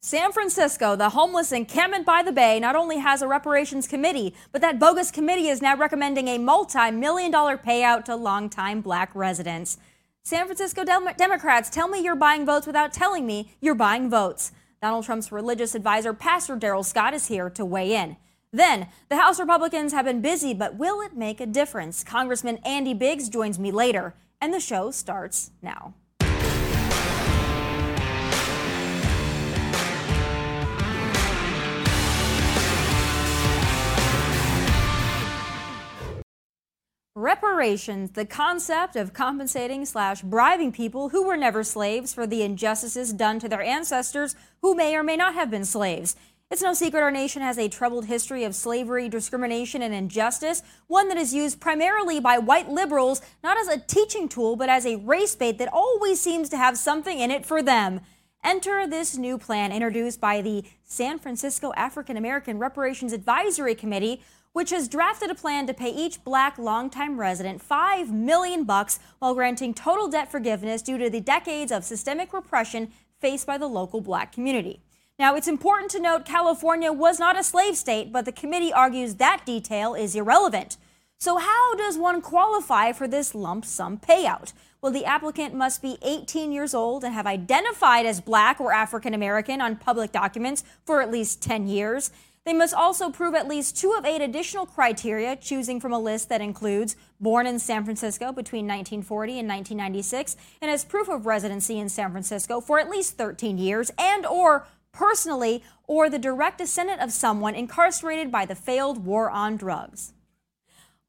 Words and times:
San 0.00 0.30
Francisco, 0.30 0.94
the 0.94 1.10
homeless 1.10 1.50
encampment 1.50 2.06
by 2.06 2.22
the 2.22 2.30
bay, 2.30 2.60
not 2.60 2.76
only 2.76 2.98
has 2.98 3.22
a 3.22 3.28
reparations 3.28 3.88
committee, 3.88 4.34
but 4.52 4.60
that 4.60 4.78
bogus 4.78 5.10
committee 5.10 5.48
is 5.48 5.60
now 5.60 5.76
recommending 5.76 6.28
a 6.28 6.38
multi 6.38 6.90
million 6.92 7.32
dollar 7.32 7.56
payout 7.58 8.04
to 8.04 8.14
longtime 8.14 8.80
black 8.80 9.12
residents. 9.14 9.78
San 10.22 10.46
Francisco 10.46 10.84
Dem- 10.84 11.08
Democrats, 11.16 11.70
tell 11.70 11.88
me 11.88 12.00
you're 12.02 12.14
buying 12.14 12.46
votes 12.46 12.66
without 12.66 12.92
telling 12.92 13.26
me 13.26 13.50
you're 13.60 13.74
buying 13.74 14.08
votes. 14.08 14.52
Donald 14.80 15.04
Trump's 15.04 15.32
religious 15.32 15.74
advisor, 15.74 16.12
Pastor 16.12 16.54
Darrell 16.56 16.84
Scott, 16.84 17.14
is 17.14 17.26
here 17.26 17.50
to 17.50 17.64
weigh 17.64 17.94
in. 17.94 18.16
Then, 18.52 18.88
the 19.08 19.16
House 19.16 19.40
Republicans 19.40 19.92
have 19.92 20.04
been 20.04 20.20
busy, 20.20 20.54
but 20.54 20.76
will 20.76 21.00
it 21.00 21.16
make 21.16 21.40
a 21.40 21.46
difference? 21.46 22.04
Congressman 22.04 22.58
Andy 22.58 22.94
Biggs 22.94 23.28
joins 23.28 23.58
me 23.58 23.72
later, 23.72 24.14
and 24.40 24.54
the 24.54 24.60
show 24.60 24.90
starts 24.90 25.50
now. 25.62 25.94
Reparations, 37.16 38.10
the 38.10 38.26
concept 38.26 38.94
of 38.94 39.14
compensating 39.14 39.86
slash 39.86 40.20
bribing 40.20 40.70
people 40.70 41.08
who 41.08 41.22
were 41.26 41.38
never 41.38 41.64
slaves 41.64 42.12
for 42.12 42.26
the 42.26 42.42
injustices 42.42 43.14
done 43.14 43.38
to 43.38 43.48
their 43.48 43.62
ancestors 43.62 44.36
who 44.60 44.74
may 44.74 44.94
or 44.94 45.02
may 45.02 45.16
not 45.16 45.32
have 45.32 45.50
been 45.50 45.64
slaves. 45.64 46.14
It's 46.50 46.60
no 46.60 46.74
secret 46.74 47.00
our 47.00 47.10
nation 47.10 47.40
has 47.40 47.56
a 47.56 47.70
troubled 47.70 48.04
history 48.04 48.44
of 48.44 48.54
slavery, 48.54 49.08
discrimination, 49.08 49.80
and 49.80 49.94
injustice, 49.94 50.62
one 50.88 51.08
that 51.08 51.16
is 51.16 51.32
used 51.32 51.58
primarily 51.58 52.20
by 52.20 52.36
white 52.36 52.68
liberals 52.68 53.22
not 53.42 53.56
as 53.56 53.68
a 53.68 53.80
teaching 53.80 54.28
tool, 54.28 54.54
but 54.54 54.68
as 54.68 54.84
a 54.84 54.96
race 54.96 55.34
bait 55.34 55.56
that 55.56 55.72
always 55.72 56.20
seems 56.20 56.50
to 56.50 56.58
have 56.58 56.76
something 56.76 57.18
in 57.18 57.30
it 57.30 57.46
for 57.46 57.62
them. 57.62 58.02
Enter 58.44 58.86
this 58.86 59.16
new 59.16 59.38
plan 59.38 59.72
introduced 59.72 60.20
by 60.20 60.42
the 60.42 60.64
San 60.84 61.18
Francisco 61.18 61.72
African 61.76 62.18
American 62.18 62.58
Reparations 62.58 63.14
Advisory 63.14 63.74
Committee, 63.74 64.22
which 64.56 64.70
has 64.70 64.88
drafted 64.88 65.30
a 65.30 65.34
plan 65.34 65.66
to 65.66 65.74
pay 65.74 65.90
each 65.90 66.24
black 66.24 66.56
longtime 66.56 67.20
resident 67.20 67.60
5 67.60 68.10
million 68.10 68.64
bucks 68.64 68.98
while 69.18 69.34
granting 69.34 69.74
total 69.74 70.08
debt 70.08 70.32
forgiveness 70.32 70.80
due 70.80 70.96
to 70.96 71.10
the 71.10 71.20
decades 71.20 71.70
of 71.70 71.84
systemic 71.84 72.32
repression 72.32 72.90
faced 73.20 73.46
by 73.46 73.58
the 73.58 73.66
local 73.66 74.00
black 74.00 74.32
community. 74.32 74.80
Now, 75.18 75.34
it's 75.34 75.46
important 75.46 75.90
to 75.90 76.00
note 76.00 76.24
California 76.24 76.90
was 76.90 77.18
not 77.18 77.38
a 77.38 77.44
slave 77.44 77.76
state, 77.76 78.10
but 78.10 78.24
the 78.24 78.32
committee 78.32 78.72
argues 78.72 79.16
that 79.16 79.44
detail 79.44 79.92
is 79.94 80.16
irrelevant. 80.16 80.78
So, 81.18 81.36
how 81.36 81.74
does 81.74 81.98
one 81.98 82.22
qualify 82.22 82.92
for 82.92 83.06
this 83.06 83.34
lump 83.34 83.66
sum 83.66 83.98
payout? 83.98 84.54
Well, 84.80 84.90
the 84.90 85.04
applicant 85.04 85.52
must 85.52 85.82
be 85.82 85.98
18 86.00 86.50
years 86.50 86.72
old 86.72 87.04
and 87.04 87.12
have 87.12 87.26
identified 87.26 88.06
as 88.06 88.22
black 88.22 88.58
or 88.58 88.72
African 88.72 89.12
American 89.12 89.60
on 89.60 89.76
public 89.76 90.12
documents 90.12 90.64
for 90.86 91.02
at 91.02 91.12
least 91.12 91.42
10 91.42 91.68
years. 91.68 92.10
They 92.46 92.52
must 92.54 92.74
also 92.74 93.10
prove 93.10 93.34
at 93.34 93.48
least 93.48 93.76
two 93.76 93.92
of 93.98 94.04
eight 94.04 94.22
additional 94.22 94.66
criteria, 94.66 95.34
choosing 95.34 95.80
from 95.80 95.92
a 95.92 95.98
list 95.98 96.28
that 96.28 96.40
includes 96.40 96.94
born 97.20 97.44
in 97.44 97.58
San 97.58 97.84
Francisco 97.84 98.26
between 98.30 98.66
1940 98.66 99.40
and 99.40 99.48
1996 99.48 100.36
and 100.62 100.70
has 100.70 100.84
proof 100.84 101.08
of 101.08 101.26
residency 101.26 101.76
in 101.80 101.88
San 101.88 102.12
Francisco 102.12 102.60
for 102.60 102.78
at 102.78 102.88
least 102.88 103.18
13 103.18 103.58
years 103.58 103.90
and 103.98 104.24
or 104.24 104.64
personally 104.92 105.64
or 105.88 106.08
the 106.08 106.20
direct 106.20 106.58
descendant 106.58 107.02
of 107.02 107.10
someone 107.10 107.56
incarcerated 107.56 108.30
by 108.30 108.46
the 108.46 108.54
failed 108.54 109.04
war 109.04 109.28
on 109.28 109.56
drugs. 109.56 110.12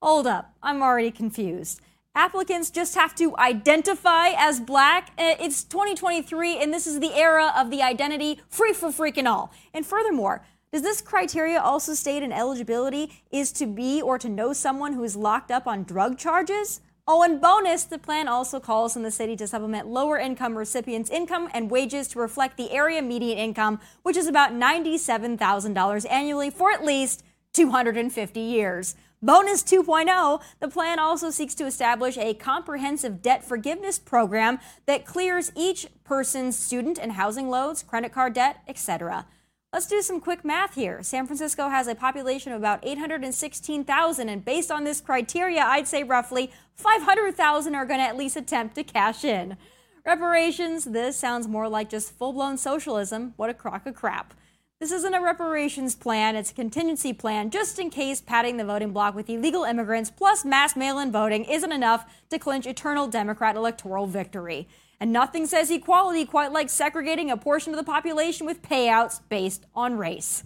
Hold 0.01 0.25
up, 0.25 0.55
I'm 0.63 0.81
already 0.81 1.11
confused. 1.11 1.81
Applicants 2.15 2.71
just 2.71 2.95
have 2.95 3.13
to 3.13 3.37
identify 3.37 4.29
as 4.35 4.59
black. 4.59 5.11
Uh, 5.19 5.35
it's 5.39 5.63
2023 5.63 6.57
and 6.57 6.73
this 6.73 6.87
is 6.87 6.99
the 6.99 7.13
era 7.13 7.53
of 7.55 7.69
the 7.69 7.83
identity 7.83 8.39
free 8.49 8.73
for 8.73 8.89
freaking 8.89 9.27
all. 9.27 9.53
And 9.71 9.85
furthermore, 9.85 10.43
does 10.71 10.81
this 10.81 11.01
criteria 11.01 11.59
also 11.59 11.93
state 11.93 12.23
an 12.23 12.33
eligibility 12.33 13.23
is 13.31 13.51
to 13.53 13.65
be 13.65 14.01
or 14.01 14.17
to 14.19 14.27
know 14.27 14.51
someone 14.51 14.93
who 14.93 15.03
is 15.03 15.15
locked 15.15 15.49
up 15.49 15.65
on 15.65 15.83
drug 15.83 16.17
charges? 16.17 16.81
Oh, 17.09 17.23
and 17.23 17.39
bonus, 17.39 17.85
the 17.85 17.97
plan 17.97 18.27
also 18.27 18.59
calls 18.59 18.97
on 18.97 19.03
the 19.03 19.11
city 19.11 19.37
to 19.37 19.47
supplement 19.47 19.87
lower 19.87 20.17
income 20.17 20.57
recipients' 20.57 21.09
income 21.09 21.49
and 21.53 21.71
wages 21.71 22.09
to 22.09 22.19
reflect 22.19 22.57
the 22.57 22.71
area 22.71 23.01
median 23.01 23.37
income, 23.37 23.79
which 24.03 24.17
is 24.17 24.27
about 24.27 24.51
$97,000 24.51 26.11
annually 26.11 26.49
for 26.49 26.69
at 26.71 26.83
least 26.83 27.23
250 27.53 28.39
years. 28.41 28.95
Bonus 29.21 29.63
2.0, 29.63 30.41
the 30.59 30.67
plan 30.67 30.99
also 30.99 31.29
seeks 31.29 31.55
to 31.55 31.65
establish 31.65 32.17
a 32.17 32.33
comprehensive 32.33 33.21
debt 33.21 33.41
forgiveness 33.41 33.97
program 33.97 34.59
that 34.85 35.05
clears 35.05 35.53
each 35.55 35.87
person's 36.03 36.59
student 36.59 36.99
and 36.99 37.13
housing 37.13 37.49
loads, 37.49 37.83
credit 37.83 38.11
card 38.11 38.33
debt, 38.33 38.57
etc. 38.67 39.25
Let's 39.73 39.85
do 39.85 40.01
some 40.01 40.21
quick 40.21 40.45
math 40.45 40.75
here. 40.75 41.03
San 41.03 41.25
Francisco 41.25 41.67
has 41.67 41.87
a 41.87 41.95
population 41.95 42.53
of 42.53 42.59
about 42.59 42.79
816,000, 42.83 44.29
and 44.29 44.45
based 44.45 44.71
on 44.71 44.85
this 44.85 45.01
criteria, 45.01 45.61
I'd 45.61 45.89
say 45.89 46.03
roughly 46.03 46.51
500,000 46.75 47.75
are 47.75 47.85
going 47.85 47.99
to 47.99 48.05
at 48.05 48.15
least 48.15 48.37
attempt 48.37 48.75
to 48.75 48.83
cash 48.85 49.25
in. 49.25 49.57
Reparations, 50.05 50.85
this 50.85 51.17
sounds 51.17 51.49
more 51.49 51.67
like 51.67 51.89
just 51.89 52.13
full 52.13 52.31
blown 52.31 52.57
socialism. 52.57 53.33
What 53.35 53.49
a 53.49 53.53
crock 53.53 53.85
of 53.85 53.93
crap. 53.93 54.33
This 54.79 54.91
isn't 54.93 55.13
a 55.13 55.19
reparations 55.19 55.95
plan, 55.95 56.37
it's 56.37 56.51
a 56.51 56.53
contingency 56.53 57.11
plan 57.11 57.49
just 57.49 57.77
in 57.77 57.89
case 57.89 58.21
padding 58.21 58.55
the 58.55 58.63
voting 58.63 58.93
block 58.93 59.15
with 59.15 59.29
illegal 59.29 59.65
immigrants 59.65 60.09
plus 60.09 60.45
mass 60.45 60.77
mail 60.77 60.97
in 60.97 61.11
voting 61.11 61.43
isn't 61.43 61.71
enough 61.73 62.05
to 62.29 62.39
clinch 62.39 62.65
eternal 62.65 63.07
Democrat 63.07 63.57
electoral 63.57 64.07
victory. 64.07 64.67
And 64.99 65.13
nothing 65.13 65.45
says 65.45 65.69
equality 65.69 66.25
quite 66.25 66.51
like 66.51 66.69
segregating 66.69 67.29
a 67.29 67.37
portion 67.37 67.73
of 67.73 67.77
the 67.77 67.83
population 67.83 68.45
with 68.45 68.61
payouts 68.61 69.21
based 69.29 69.65
on 69.75 69.97
race. 69.97 70.43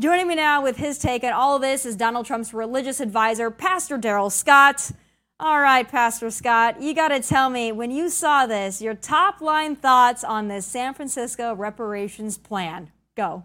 Joining 0.00 0.28
me 0.28 0.34
now 0.36 0.62
with 0.62 0.76
his 0.76 0.98
take 0.98 1.24
on 1.24 1.32
all 1.32 1.56
of 1.56 1.62
this 1.62 1.84
is 1.84 1.96
Donald 1.96 2.26
Trump's 2.26 2.54
religious 2.54 3.00
advisor, 3.00 3.50
Pastor 3.50 3.98
Darrell 3.98 4.30
Scott. 4.30 4.92
All 5.40 5.60
right, 5.60 5.88
Pastor 5.88 6.30
Scott, 6.30 6.82
you 6.82 6.94
got 6.94 7.08
to 7.08 7.20
tell 7.20 7.50
me 7.50 7.70
when 7.70 7.92
you 7.92 8.08
saw 8.08 8.46
this, 8.46 8.82
your 8.82 8.94
top 8.94 9.40
line 9.40 9.76
thoughts 9.76 10.24
on 10.24 10.48
this 10.48 10.66
San 10.66 10.94
Francisco 10.94 11.54
reparations 11.54 12.38
plan. 12.38 12.90
Go. 13.16 13.44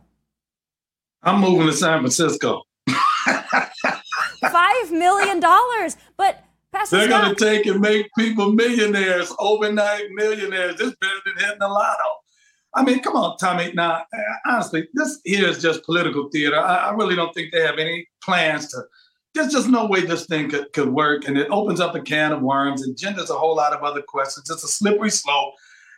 I'm 1.22 1.40
moving 1.40 1.68
to 1.68 1.74
San 1.74 2.00
Francisco. 2.00 2.64
Five 4.52 4.92
million 4.92 5.40
dollars, 5.40 5.98
but 6.18 6.44
Pastor 6.74 6.98
They're 6.98 7.08
going 7.08 7.36
to 7.36 7.46
take 7.46 7.66
and 7.68 7.80
make 7.80 8.10
people 8.18 8.52
millionaires, 8.52 9.32
overnight 9.40 10.06
millionaires. 10.12 10.76
This 10.78 10.96
better 11.00 11.20
than 11.26 11.36
hitting 11.38 11.60
the 11.60 11.68
lotto. 11.68 12.04
I 12.76 12.84
mean, 12.84 13.02
come 13.02 13.16
on, 13.16 13.38
Tomi. 13.38 13.72
Now, 13.74 14.06
honestly, 14.48 14.88
this 14.94 15.20
here 15.24 15.48
is 15.48 15.62
just 15.62 15.84
political 15.84 16.30
theater. 16.30 16.58
I, 16.58 16.90
I 16.90 16.94
really 16.94 17.16
don't 17.16 17.34
think 17.34 17.52
they 17.54 17.62
have 17.62 17.78
any 17.78 18.08
plans 18.24 18.70
to. 18.70 18.84
There's 19.36 19.52
just 19.52 19.70
no 19.70 19.86
way 19.86 20.02
this 20.02 20.26
thing 20.26 20.50
could, 20.50 20.74
could 20.74 20.90
work. 20.90 21.28
And 21.28 21.38
it 21.38 21.48
opens 21.52 21.80
up 21.80 21.96
a 21.96 22.02
can 22.02 22.32
of 22.32 22.42
worms 22.42 22.82
and 22.82 22.98
genders 22.98 23.30
a 23.30 23.36
whole 23.36 23.56
lot 23.56 23.74
of 23.74 23.84
other 23.84 24.02
questions. 24.02 24.50
It's 24.50 24.64
a 24.64 24.68
slippery 24.68 25.12
slope. 25.12 25.54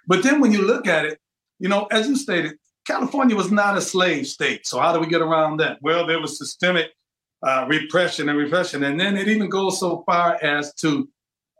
But 0.08 0.24
then 0.24 0.42
when 0.42 0.52
you 0.52 0.62
look 0.62 0.88
at 0.88 1.06
it, 1.06 1.20
you 1.60 1.70
know, 1.70 1.86
as 1.86 2.08
you 2.08 2.18
stated, 2.18 2.54
California 2.86 3.36
was 3.36 3.52
not 3.52 3.78
a 3.78 3.82
slave 3.82 4.28
state. 4.28 4.68
So 4.68 4.80
how 4.80 4.94
do 4.94 5.00
we 5.00 5.08
get 5.08 5.22
around 5.22 5.58
that? 5.58 5.80
Well, 5.82 6.06
there 6.06 6.20
was 6.20 6.38
systemic 6.38 6.92
uh, 7.46 7.66
repression 7.70 8.28
and 8.30 8.38
repression. 8.38 8.84
And 8.84 9.00
then 9.00 9.16
it 9.16 9.28
even 9.28 9.50
goes 9.50 9.80
so 9.80 10.04
far 10.06 10.44
as 10.44 10.74
to 10.76 11.08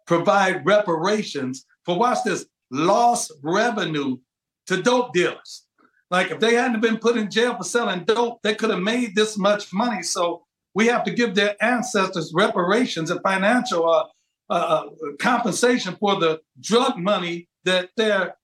provide 0.08 0.66
reparations 0.66 1.66
for, 1.86 1.98
watch 1.98 2.20
this, 2.26 2.46
lost 2.72 3.32
revenue 3.44 4.18
to 4.68 4.82
dope 4.82 5.14
dealers. 5.14 5.66
Like 6.10 6.32
if 6.32 6.40
they 6.40 6.56
hadn't 6.56 6.82
been 6.82 6.98
put 6.98 7.18
in 7.18 7.30
jail 7.30 7.56
for 7.56 7.64
selling 7.64 8.04
dope, 8.04 8.42
they 8.44 8.56
could 8.56 8.70
have 8.70 8.82
made 8.82 9.16
this 9.16 9.38
much 9.38 9.72
money. 9.74 10.02
So 10.04 10.44
we 10.74 10.88
have 10.88 11.04
to 11.06 11.12
give 11.12 11.36
their 11.36 11.56
ancestors 11.62 12.32
reparations 12.34 13.12
and 13.12 13.22
financial 13.22 13.88
uh, 13.90 14.06
uh, 14.48 14.54
uh 14.54 14.84
compensation 15.20 15.96
for 16.00 16.20
the 16.20 16.40
drug 16.60 16.98
money 16.98 17.48
that 17.64 17.90
their 17.98 18.36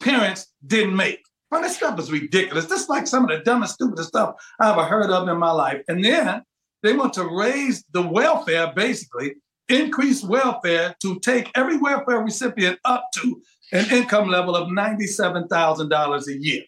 parents 0.00 0.52
didn't 0.64 0.94
make. 0.94 1.20
Well, 1.50 1.62
this 1.62 1.76
stuff 1.76 1.98
is 1.98 2.12
ridiculous. 2.12 2.66
This 2.66 2.82
is 2.82 2.88
like 2.88 3.06
some 3.06 3.24
of 3.24 3.30
the 3.30 3.42
dumbest, 3.42 3.74
stupidest 3.74 4.10
stuff 4.10 4.34
I 4.60 4.70
ever 4.70 4.84
heard 4.84 5.10
of 5.10 5.28
in 5.28 5.38
my 5.38 5.50
life. 5.50 5.82
And 5.88 6.04
then 6.04 6.42
they 6.82 6.94
want 6.94 7.14
to 7.14 7.24
raise 7.24 7.84
the 7.92 8.02
welfare, 8.02 8.72
basically, 8.74 9.34
increase 9.68 10.22
welfare 10.22 10.94
to 11.02 11.18
take 11.20 11.50
every 11.54 11.76
welfare 11.76 12.20
recipient 12.20 12.78
up 12.84 13.04
to 13.14 13.42
an 13.72 13.90
income 13.90 14.28
level 14.28 14.56
of 14.56 14.68
$97,000 14.68 16.26
a 16.26 16.38
year. 16.38 16.62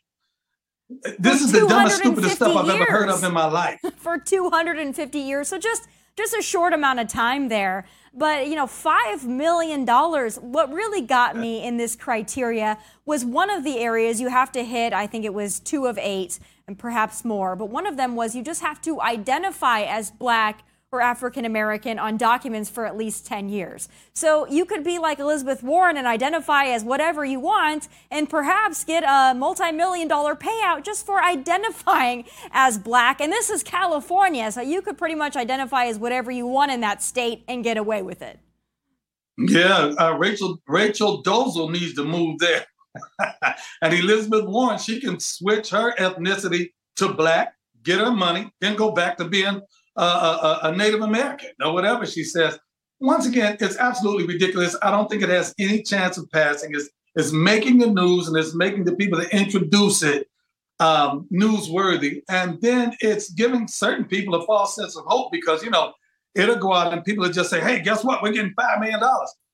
This 1.18 1.40
is 1.40 1.52
the 1.52 1.66
dumbest, 1.66 1.98
stupidest 1.98 2.36
stuff 2.36 2.56
I've 2.56 2.68
ever 2.68 2.90
heard 2.90 3.08
of 3.08 3.22
in 3.22 3.32
my 3.32 3.46
life. 3.46 3.80
For 3.96 4.18
250 4.18 5.18
years. 5.18 5.48
So 5.48 5.58
just 5.58 5.88
just 6.16 6.34
a 6.34 6.42
short 6.42 6.72
amount 6.72 6.98
of 6.98 7.08
time 7.08 7.48
there. 7.48 7.86
But, 8.12 8.48
you 8.48 8.56
know, 8.56 8.66
$5 8.66 9.24
million. 9.24 9.86
What 9.86 10.72
really 10.72 11.00
got 11.00 11.36
me 11.36 11.64
in 11.64 11.76
this 11.76 11.94
criteria 11.94 12.78
was 13.06 13.24
one 13.24 13.50
of 13.50 13.62
the 13.62 13.78
areas 13.78 14.20
you 14.20 14.28
have 14.28 14.50
to 14.52 14.64
hit, 14.64 14.92
I 14.92 15.06
think 15.06 15.24
it 15.24 15.32
was 15.32 15.60
two 15.60 15.86
of 15.86 15.96
eight 15.98 16.40
and 16.66 16.78
perhaps 16.78 17.24
more. 17.24 17.54
But 17.54 17.70
one 17.70 17.86
of 17.86 17.96
them 17.96 18.16
was 18.16 18.34
you 18.34 18.42
just 18.42 18.62
have 18.62 18.80
to 18.82 19.00
identify 19.00 19.82
as 19.82 20.10
black 20.10 20.64
or 20.92 21.00
African 21.00 21.44
American 21.44 22.00
on 22.00 22.16
documents 22.16 22.68
for 22.68 22.84
at 22.84 22.96
least 22.96 23.24
10 23.24 23.48
years. 23.48 23.88
So 24.12 24.44
you 24.48 24.64
could 24.64 24.82
be 24.82 24.98
like 24.98 25.20
Elizabeth 25.20 25.62
Warren 25.62 25.96
and 25.96 26.04
identify 26.04 26.64
as 26.64 26.82
whatever 26.82 27.24
you 27.24 27.38
want 27.38 27.86
and 28.10 28.28
perhaps 28.28 28.82
get 28.82 29.04
a 29.04 29.32
multi 29.34 29.70
million 29.70 30.08
dollar 30.08 30.34
payout 30.34 30.82
just 30.82 31.06
for 31.06 31.22
identifying 31.22 32.24
as 32.50 32.76
black. 32.76 33.20
And 33.20 33.32
this 33.32 33.50
is 33.50 33.62
California, 33.62 34.50
so 34.50 34.62
you 34.62 34.82
could 34.82 34.98
pretty 34.98 35.14
much 35.14 35.36
identify 35.36 35.84
as 35.84 35.96
whatever 35.96 36.32
you 36.32 36.48
want 36.48 36.72
in 36.72 36.80
that 36.80 37.02
state 37.02 37.44
and 37.46 37.62
get 37.62 37.76
away 37.76 38.02
with 38.02 38.20
it. 38.20 38.40
Yeah, 39.38 39.94
uh, 39.96 40.16
Rachel 40.18 40.58
Rachel 40.66 41.22
Dolezal 41.22 41.70
needs 41.70 41.94
to 41.94 42.04
move 42.04 42.40
there. 42.40 42.66
and 43.80 43.94
Elizabeth 43.94 44.44
Warren, 44.44 44.78
she 44.78 45.00
can 45.00 45.20
switch 45.20 45.70
her 45.70 45.94
ethnicity 46.00 46.70
to 46.96 47.12
black, 47.12 47.54
get 47.84 48.00
her 48.00 48.10
money, 48.10 48.50
then 48.60 48.74
go 48.74 48.90
back 48.90 49.16
to 49.18 49.24
being 49.24 49.60
a, 50.02 50.04
a, 50.04 50.60
a 50.64 50.76
Native 50.76 51.02
American 51.02 51.50
or 51.62 51.72
whatever 51.72 52.06
she 52.06 52.24
says. 52.24 52.58
Once 53.00 53.26
again, 53.26 53.56
it's 53.60 53.76
absolutely 53.78 54.26
ridiculous. 54.26 54.76
I 54.82 54.90
don't 54.90 55.08
think 55.08 55.22
it 55.22 55.28
has 55.28 55.54
any 55.58 55.82
chance 55.82 56.18
of 56.18 56.30
passing. 56.30 56.70
It's, 56.74 56.88
it's 57.14 57.32
making 57.32 57.78
the 57.78 57.86
news 57.86 58.28
and 58.28 58.36
it's 58.36 58.54
making 58.54 58.84
the 58.84 58.94
people 58.94 59.18
that 59.18 59.34
introduce 59.34 60.02
it 60.02 60.28
um, 60.80 61.28
newsworthy. 61.32 62.22
And 62.28 62.60
then 62.60 62.94
it's 63.00 63.30
giving 63.30 63.68
certain 63.68 64.04
people 64.04 64.34
a 64.34 64.44
false 64.46 64.76
sense 64.76 64.96
of 64.96 65.04
hope 65.06 65.32
because, 65.32 65.62
you 65.62 65.70
know, 65.70 65.92
it'll 66.34 66.56
go 66.56 66.72
out 66.72 66.92
and 66.92 67.04
people 67.04 67.24
will 67.24 67.32
just 67.32 67.50
say, 67.50 67.60
hey, 67.60 67.80
guess 67.80 68.04
what? 68.04 68.22
We're 68.22 68.32
getting 68.32 68.54
$5 68.54 68.80
million. 68.80 69.00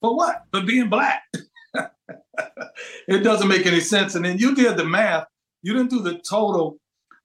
For 0.01 0.17
what? 0.17 0.43
For 0.53 0.63
being 0.63 0.89
black. 0.89 1.23
it 3.09 3.23
doesn't 3.23 3.49
make 3.49 3.67
any 3.67 3.81
sense. 3.81 4.15
And 4.15 4.25
then 4.25 4.39
you 4.39 4.55
did 4.55 4.77
the 4.77 4.85
math. 4.85 5.27
You 5.63 5.73
didn't 5.73 5.91
do 5.91 6.01
the 6.01 6.19
total 6.19 6.79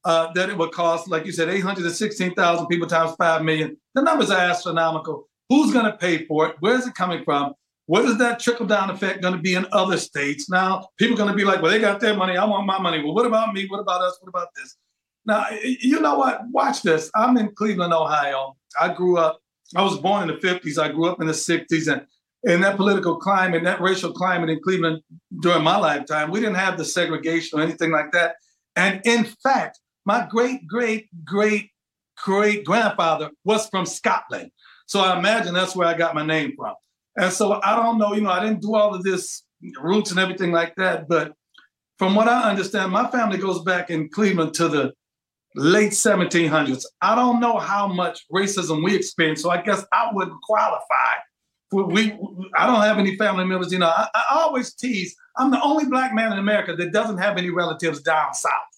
uh, 0.04 0.32
that 0.34 0.50
it 0.50 0.58
would 0.58 0.72
cost, 0.72 1.08
like 1.08 1.26
you 1.26 1.32
said, 1.32 1.50
816,000 1.50 2.68
people 2.68 2.88
times 2.88 3.16
5 3.18 3.44
million. 3.44 3.78
The 3.94 4.02
numbers 4.02 4.32
are 4.32 4.40
astronomical. 4.40 5.28
Who's 5.50 5.74
going 5.74 5.86
to 5.86 5.98
pay 5.98 6.26
for 6.26 6.48
it? 6.48 6.56
Where's 6.60 6.88
it 6.88 6.96
coming 6.96 7.24
from? 7.24 7.54
What 7.86 8.06
is 8.06 8.18
that 8.20 8.40
trickle 8.40 8.66
down 8.66 8.90
effect 8.90 9.22
going 9.22 9.36
to 9.36 9.42
be 9.42 9.54
in 9.54 9.66
other 9.72 9.98
states? 9.98 10.50
Now, 10.50 10.88
people 10.98 11.16
are 11.16 11.18
going 11.18 11.30
to 11.32 11.36
be 11.36 11.44
like, 11.44 11.62
well, 11.62 11.72
they 11.72 11.80
got 11.80 12.00
their 12.00 12.16
money. 12.16 12.38
I 12.38 12.46
want 12.46 12.66
my 12.66 12.80
money. 12.80 13.04
Well, 13.04 13.14
what 13.14 13.26
about 13.26 13.54
me? 13.54 13.66
What 13.68 13.80
about 13.80 14.02
us? 14.02 14.18
What 14.22 14.30
about 14.30 14.48
this? 14.56 14.78
Now, 15.26 15.46
you 15.64 16.00
know 16.00 16.18
what? 16.18 16.42
Watch 16.52 16.82
this. 16.82 17.12
I'm 17.16 17.38
in 17.38 17.54
Cleveland, 17.54 17.94
Ohio. 17.94 18.56
I 18.80 18.94
grew 18.94 19.18
up, 19.18 19.40
I 19.76 19.84
was 19.84 19.98
born 20.00 20.30
in 20.30 20.36
the 20.36 20.42
50s. 20.42 20.82
I 20.82 20.92
grew 20.92 21.06
up 21.06 21.20
in 21.22 21.28
the 21.28 21.34
60s. 21.34 21.92
And 21.92 22.06
in 22.44 22.62
that 22.62 22.78
political 22.78 23.18
climate, 23.18 23.64
that 23.64 23.82
racial 23.82 24.14
climate 24.14 24.50
in 24.50 24.60
Cleveland 24.64 25.02
during 25.42 25.64
my 25.64 25.78
lifetime, 25.78 26.32
we 26.32 26.40
didn't 26.40 26.56
have 26.56 26.78
the 26.78 26.86
segregation 26.86 27.60
or 27.60 27.62
anything 27.62 27.92
like 27.92 28.12
that. 28.14 28.36
And 28.76 29.02
in 29.06 29.26
fact, 29.44 29.80
my 30.06 30.28
great, 30.30 30.68
great, 30.68 31.08
great, 31.24 31.70
great 32.18 32.66
grandfather 32.66 33.32
was 33.44 33.68
from 33.70 33.86
Scotland. 33.86 34.52
So 34.88 35.00
I 35.00 35.18
imagine 35.18 35.54
that's 35.54 35.76
where 35.76 35.88
I 35.88 35.94
got 35.94 36.16
my 36.16 36.26
name 36.26 36.54
from. 36.58 36.76
And 37.18 37.32
so 37.32 37.60
I 37.64 37.76
don't 37.76 37.98
know, 37.98 38.14
you 38.14 38.22
know, 38.22 38.30
I 38.30 38.44
didn't 38.44 38.62
do 38.62 38.76
all 38.76 38.94
of 38.96 39.04
this 39.04 39.44
roots 39.82 40.12
and 40.12 40.20
everything 40.20 40.52
like 40.52 40.76
that. 40.78 41.08
But 41.08 41.34
from 41.98 42.16
what 42.16 42.28
I 42.28 42.50
understand, 42.50 42.92
my 42.92 43.10
family 43.10 43.38
goes 43.38 43.62
back 43.64 43.90
in 43.90 44.10
Cleveland 44.10 44.54
to 44.56 44.68
the 44.68 44.94
late 45.56 45.92
1700s. 45.92 46.84
I 47.02 47.16
don't 47.16 47.40
know 47.40 47.58
how 47.58 47.88
much 47.88 48.26
racism 48.34 48.84
we 48.84 48.96
experienced, 48.96 49.44
so 49.44 49.50
I 49.50 49.62
guess 49.62 49.86
I 49.94 50.10
wouldn't 50.14 50.42
qualify. 50.42 50.84
We, 51.74 52.18
I 52.58 52.68
don't 52.68 52.82
have 52.82 52.98
any 52.98 53.16
family 53.18 53.46
members. 53.46 53.72
You 53.72 53.80
know, 53.80 53.88
I, 53.88 54.08
I 54.14 54.24
always 54.32 54.74
tease. 54.74 55.16
I'm 55.38 55.52
the 55.52 55.62
only 55.62 55.86
black 55.86 56.14
man 56.14 56.34
in 56.34 56.40
America 56.40 56.76
that 56.76 56.92
doesn't 56.92 57.18
have 57.18 57.38
any 57.38 57.50
relatives 57.50 58.02
down 58.02 58.34
south 58.34 58.71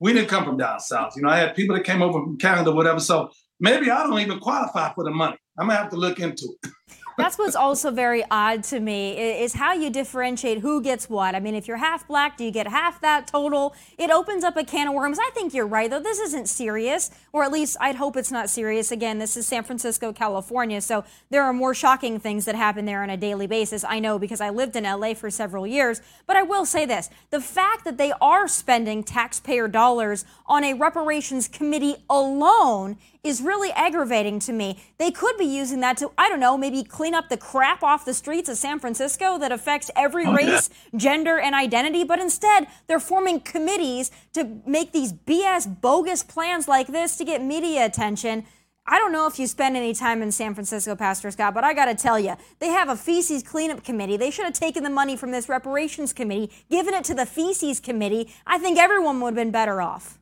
we 0.00 0.12
didn't 0.12 0.28
come 0.28 0.44
from 0.44 0.56
down 0.56 0.80
south. 0.80 1.14
You 1.16 1.22
know, 1.22 1.28
I 1.28 1.38
had 1.38 1.54
people 1.54 1.76
that 1.76 1.84
came 1.84 2.02
over 2.02 2.20
from 2.20 2.38
Canada, 2.38 2.72
whatever. 2.72 3.00
So 3.00 3.30
maybe 3.60 3.90
I 3.90 4.02
don't 4.02 4.18
even 4.18 4.38
qualify 4.38 4.92
for 4.94 5.04
the 5.04 5.10
money. 5.10 5.36
I'm 5.58 5.68
gonna 5.68 5.78
have 5.78 5.90
to 5.90 5.96
look 5.96 6.20
into 6.20 6.54
it. 6.62 6.70
That's 7.16 7.38
what's 7.38 7.54
also 7.54 7.90
very 7.92 8.24
odd 8.28 8.64
to 8.64 8.80
me 8.80 9.16
is 9.42 9.54
how 9.54 9.72
you 9.72 9.88
differentiate 9.88 10.58
who 10.58 10.82
gets 10.82 11.08
what. 11.08 11.34
I 11.34 11.40
mean, 11.40 11.54
if 11.54 11.68
you're 11.68 11.76
half 11.76 12.08
black, 12.08 12.36
do 12.36 12.44
you 12.44 12.50
get 12.50 12.66
half 12.66 13.00
that 13.02 13.28
total? 13.28 13.74
It 13.98 14.10
opens 14.10 14.42
up 14.42 14.56
a 14.56 14.64
can 14.64 14.88
of 14.88 14.94
worms. 14.94 15.18
I 15.20 15.30
think 15.30 15.54
you're 15.54 15.66
right, 15.66 15.88
though. 15.88 16.00
This 16.00 16.18
isn't 16.18 16.48
serious, 16.48 17.10
or 17.32 17.44
at 17.44 17.52
least 17.52 17.76
I'd 17.80 17.96
hope 17.96 18.16
it's 18.16 18.32
not 18.32 18.50
serious. 18.50 18.90
Again, 18.90 19.18
this 19.18 19.36
is 19.36 19.46
San 19.46 19.62
Francisco, 19.62 20.12
California, 20.12 20.80
so 20.80 21.04
there 21.30 21.44
are 21.44 21.52
more 21.52 21.72
shocking 21.72 22.18
things 22.18 22.46
that 22.46 22.56
happen 22.56 22.84
there 22.84 23.02
on 23.02 23.10
a 23.10 23.16
daily 23.16 23.46
basis. 23.46 23.84
I 23.84 24.00
know 24.00 24.18
because 24.18 24.40
I 24.40 24.50
lived 24.50 24.74
in 24.74 24.82
LA 24.82 25.14
for 25.14 25.30
several 25.30 25.66
years. 25.66 26.00
But 26.26 26.36
I 26.36 26.42
will 26.42 26.66
say 26.66 26.84
this 26.84 27.10
the 27.30 27.40
fact 27.40 27.84
that 27.84 27.96
they 27.96 28.12
are 28.20 28.48
spending 28.48 29.04
taxpayer 29.04 29.68
dollars 29.68 30.24
on 30.46 30.64
a 30.64 30.74
reparations 30.74 31.48
committee 31.48 31.96
alone 32.10 32.96
is 33.24 33.40
really 33.40 33.72
aggravating 33.72 34.38
to 34.40 34.52
me. 34.52 34.78
They 34.98 35.10
could 35.10 35.36
be 35.38 35.46
using 35.46 35.80
that 35.80 35.96
to, 35.96 36.12
I 36.16 36.28
don't 36.28 36.40
know, 36.40 36.56
maybe 36.56 36.84
clean 36.84 37.14
up 37.14 37.30
the 37.30 37.38
crap 37.38 37.82
off 37.82 38.04
the 38.04 38.14
streets 38.14 38.48
of 38.48 38.58
San 38.58 38.78
Francisco 38.78 39.38
that 39.38 39.50
affects 39.50 39.90
every 39.96 40.26
oh, 40.26 40.34
race, 40.34 40.68
yeah. 40.92 40.98
gender, 40.98 41.38
and 41.38 41.54
identity, 41.54 42.04
but 42.04 42.20
instead 42.20 42.68
they're 42.86 43.00
forming 43.00 43.40
committees 43.40 44.10
to 44.34 44.60
make 44.66 44.92
these 44.92 45.12
BS 45.12 45.80
bogus 45.80 46.22
plans 46.22 46.68
like 46.68 46.88
this 46.88 47.16
to 47.16 47.24
get 47.24 47.42
media 47.42 47.86
attention. 47.86 48.44
I 48.86 48.98
don't 48.98 49.12
know 49.12 49.26
if 49.26 49.38
you 49.38 49.46
spend 49.46 49.78
any 49.78 49.94
time 49.94 50.20
in 50.20 50.30
San 50.30 50.52
Francisco, 50.52 50.94
Pastor 50.94 51.30
Scott, 51.30 51.54
but 51.54 51.64
I 51.64 51.72
got 51.72 51.86
to 51.86 51.94
tell 51.94 52.20
you, 52.20 52.36
they 52.58 52.68
have 52.68 52.90
a 52.90 52.96
feces 52.96 53.42
cleanup 53.42 53.82
committee. 53.82 54.18
They 54.18 54.30
should 54.30 54.44
have 54.44 54.52
taken 54.52 54.84
the 54.84 54.90
money 54.90 55.16
from 55.16 55.30
this 55.30 55.48
reparations 55.48 56.12
committee, 56.12 56.50
given 56.70 56.92
it 56.92 57.04
to 57.04 57.14
the 57.14 57.24
feces 57.24 57.80
committee. 57.80 58.30
I 58.46 58.58
think 58.58 58.78
everyone 58.78 59.20
would 59.20 59.28
have 59.28 59.34
been 59.36 59.50
better 59.50 59.80
off. 59.80 60.18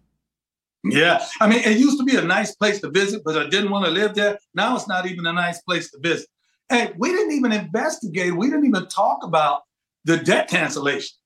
Yeah. 0.84 1.25
I 1.40 1.49
mean, 1.49 1.61
it 1.61 1.79
used 1.79 1.99
to 1.99 2.05
be 2.05 2.17
a 2.17 2.23
nice 2.23 2.55
place 2.55 2.81
to 2.81 2.90
visit, 2.90 3.23
but 3.25 3.37
I 3.37 3.49
didn't 3.49 3.70
want 3.70 3.84
to 3.84 3.90
live 3.90 4.14
there. 4.14 4.38
Now 4.55 4.75
it's 4.76 4.88
not 4.88 5.06
even 5.06 5.26
a 5.26 5.32
nice 5.32 5.62
place 5.62 5.90
to 5.93 5.99
visit. 6.00 6.29
Hey, 6.69 6.93
we 6.96 7.11
didn't 7.11 7.32
even 7.32 7.52
investigate, 7.52 8.34
we 8.34 8.49
didn't 8.49 8.67
even 8.67 8.87
talk 8.87 9.25
about 9.25 9.62
the 10.05 10.17
debt 10.17 10.49
cancellation. 10.49 11.17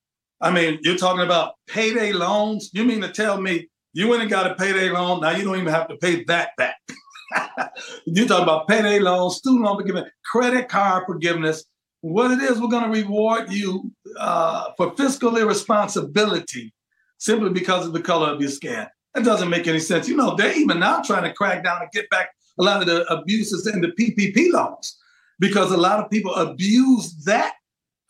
I 0.41 0.51
mean, 0.51 0.79
you're 0.83 0.99
talking 0.99 1.23
about 1.23 1.55
payday 1.67 2.13
loans. 2.13 2.71
You 2.75 2.85
mean 2.85 3.01
to 3.01 3.09
tell 3.11 3.41
me 3.41 3.69
you 3.95 4.09
went 4.09 4.23
and 4.23 4.31
got 4.31 4.51
a 4.51 4.55
payday 4.55 4.91
loan? 4.91 5.21
Now 5.21 5.31
you 5.31 5.45
don't 5.45 5.57
even 5.57 5.73
have 5.73 5.89
to 5.89 5.97
pay 5.97 6.25
that 6.25 6.51
back. 6.59 6.77
you're 8.07 8.27
talking 8.27 8.43
about 8.43 8.69
payday 8.69 8.99
loans, 8.99 9.37
student 9.37 9.65
loan 9.65 9.79
forgiveness, 9.79 10.11
credit 10.31 10.69
card 10.69 11.05
forgiveness. 11.07 11.65
What 12.03 12.31
it 12.31 12.41
is, 12.43 12.61
we're 12.61 12.69
going 12.69 12.85
to 12.85 13.01
reward 13.01 13.51
you 13.51 13.91
uh, 14.19 14.73
for 14.77 14.95
fiscal 14.97 15.37
irresponsibility 15.37 16.75
simply 17.19 17.51
because 17.51 17.87
of 17.87 17.95
the 17.95 18.03
color 18.03 18.29
of 18.29 18.41
your 18.41 18.51
skin. 18.51 18.87
That 19.17 19.25
doesn't 19.25 19.49
make 19.49 19.67
any 19.67 19.79
sense. 19.79 20.09
You 20.11 20.15
know, 20.15 20.35
they're 20.37 20.55
even 20.55 20.79
now 20.79 21.01
trying 21.01 21.23
to 21.23 21.33
crack 21.33 21.65
down 21.65 21.81
and 21.81 21.91
get 21.91 22.11
back 22.11 22.29
a 22.59 22.63
lot 22.63 22.83
of 22.83 22.87
the 22.87 23.11
abuses 23.11 23.67
in 23.67 23.81
the 23.81 23.89
PPP 23.89 24.53
loans 24.53 24.99
because 25.39 25.73
a 25.73 25.77
lot 25.77 26.01
of 26.01 26.11
people 26.11 26.35
abused 26.35 27.25
that 27.25 27.55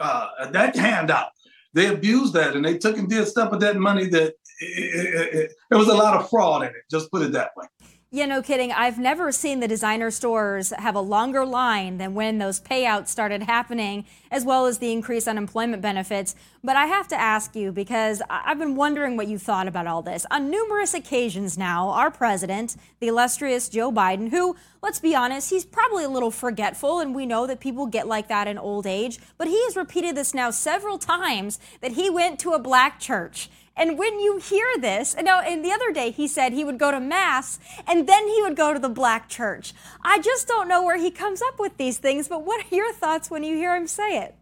uh, 0.01 0.51
that 0.51 0.75
handout. 0.75 1.29
They 1.75 1.87
abused 1.87 2.33
that 2.35 2.57
and 2.57 2.65
they 2.65 2.77
took 2.77 2.99
and 2.99 3.09
did 3.09 3.29
stuff 3.29 3.53
with 3.53 3.61
that 3.61 3.77
money 3.77 4.07
that 4.09 4.35
it 4.59 5.51
was 5.71 5.87
a 5.87 5.95
lot 5.95 6.17
of 6.17 6.29
fraud 6.29 6.63
in 6.63 6.71
it. 6.71 6.83
Just 6.91 7.09
put 7.13 7.23
it 7.23 7.31
that 7.33 7.51
way. 7.57 7.67
Yeah, 8.11 8.27
no 8.27 8.41
kidding. 8.41 8.73
I've 8.73 8.99
never 8.99 9.31
seen 9.31 9.61
the 9.61 9.69
designer 9.69 10.11
stores 10.11 10.71
have 10.71 10.95
a 10.95 11.01
longer 11.01 11.45
line 11.45 11.99
than 11.99 12.15
when 12.15 12.39
those 12.39 12.61
payouts 12.61 13.09
started 13.09 13.43
happening, 13.43 14.07
as 14.31 14.45
well 14.45 14.67
as 14.67 14.79
the 14.79 14.93
increased 14.93 15.29
unemployment 15.29 15.83
benefits. 15.83 16.35
But 16.67 16.75
I 16.75 16.87
have 16.87 17.07
to 17.09 17.17
ask 17.17 17.55
you 17.55 17.71
because 17.71 18.21
I've 18.29 18.59
been 18.59 18.75
wondering 18.75 19.17
what 19.17 19.29
you 19.29 19.39
thought 19.39 19.69
about 19.69 19.87
all 19.87 20.03
this. 20.03 20.27
On 20.33 20.51
numerous 20.51 20.95
occasions 20.95 21.57
now, 21.57 21.91
our 21.91 22.11
president, 22.11 22.75
the 22.99 23.07
illustrious 23.07 23.69
Joe 23.69 23.93
Biden, 23.93 24.31
who, 24.31 24.57
let's 24.83 24.99
be 24.99 25.15
honest, 25.15 25.51
he's 25.51 25.65
probably 25.65 26.03
a 26.03 26.09
little 26.09 26.33
forgetful, 26.33 26.99
and 26.99 27.15
we 27.15 27.25
know 27.25 27.47
that 27.47 27.61
people 27.61 27.87
get 27.87 28.09
like 28.09 28.27
that 28.27 28.49
in 28.49 28.59
old 28.59 28.85
age, 28.85 29.21
but 29.39 29.47
he 29.47 29.63
has 29.67 29.77
repeated 29.77 30.17
this 30.17 30.35
now 30.35 30.51
several 30.51 30.99
times 30.99 31.61
that 31.83 31.93
he 31.93 32.11
went 32.11 32.41
to 32.41 32.51
a 32.51 32.59
black 32.59 32.99
church. 32.99 33.49
And 33.77 33.97
when 33.97 34.19
you 34.19 34.39
hear 34.39 34.67
this, 34.77 35.15
and 35.15 35.29
and 35.29 35.65
the 35.65 35.71
other 35.71 35.93
day 35.93 36.11
he 36.11 36.27
said 36.27 36.53
he 36.53 36.65
would 36.65 36.81
go 36.81 36.91
to 36.91 36.99
mass 36.99 37.61
and 37.87 38.09
then 38.09 38.27
he 38.27 38.43
would 38.43 38.57
go 38.57 38.75
to 38.75 38.81
the 38.81 38.89
black 38.89 39.29
church. 39.29 39.73
I 40.03 40.19
just 40.19 40.49
don't 40.49 40.67
know 40.67 40.83
where 40.83 40.99
he 40.99 41.13
comes 41.13 41.43
up 41.43 41.61
with 41.61 41.77
these 41.77 41.99
things, 41.99 42.27
but 42.27 42.45
what 42.45 42.67
are 42.67 42.75
your 42.75 42.93
thoughts 42.93 43.31
when 43.31 43.45
you 43.45 43.55
hear 43.55 43.77
him 43.77 43.87
say 43.87 44.19
it? 44.19 44.35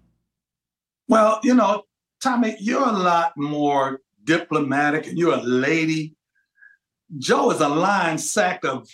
Well, 1.07 1.39
you 1.43 1.55
know, 1.55 1.85
Tomi, 2.25 2.57
you're 2.59 2.89
a 2.89 2.93
lot 2.93 3.35
more 3.37 4.01
diplomatic 4.25 5.07
and 5.07 5.19
you're 5.19 5.35
a 5.35 5.43
lady. 5.43 6.17
Joe 7.19 7.51
is 7.51 7.61
a 7.61 7.69
line 7.69 8.17
sack 8.17 8.65
of 8.65 8.89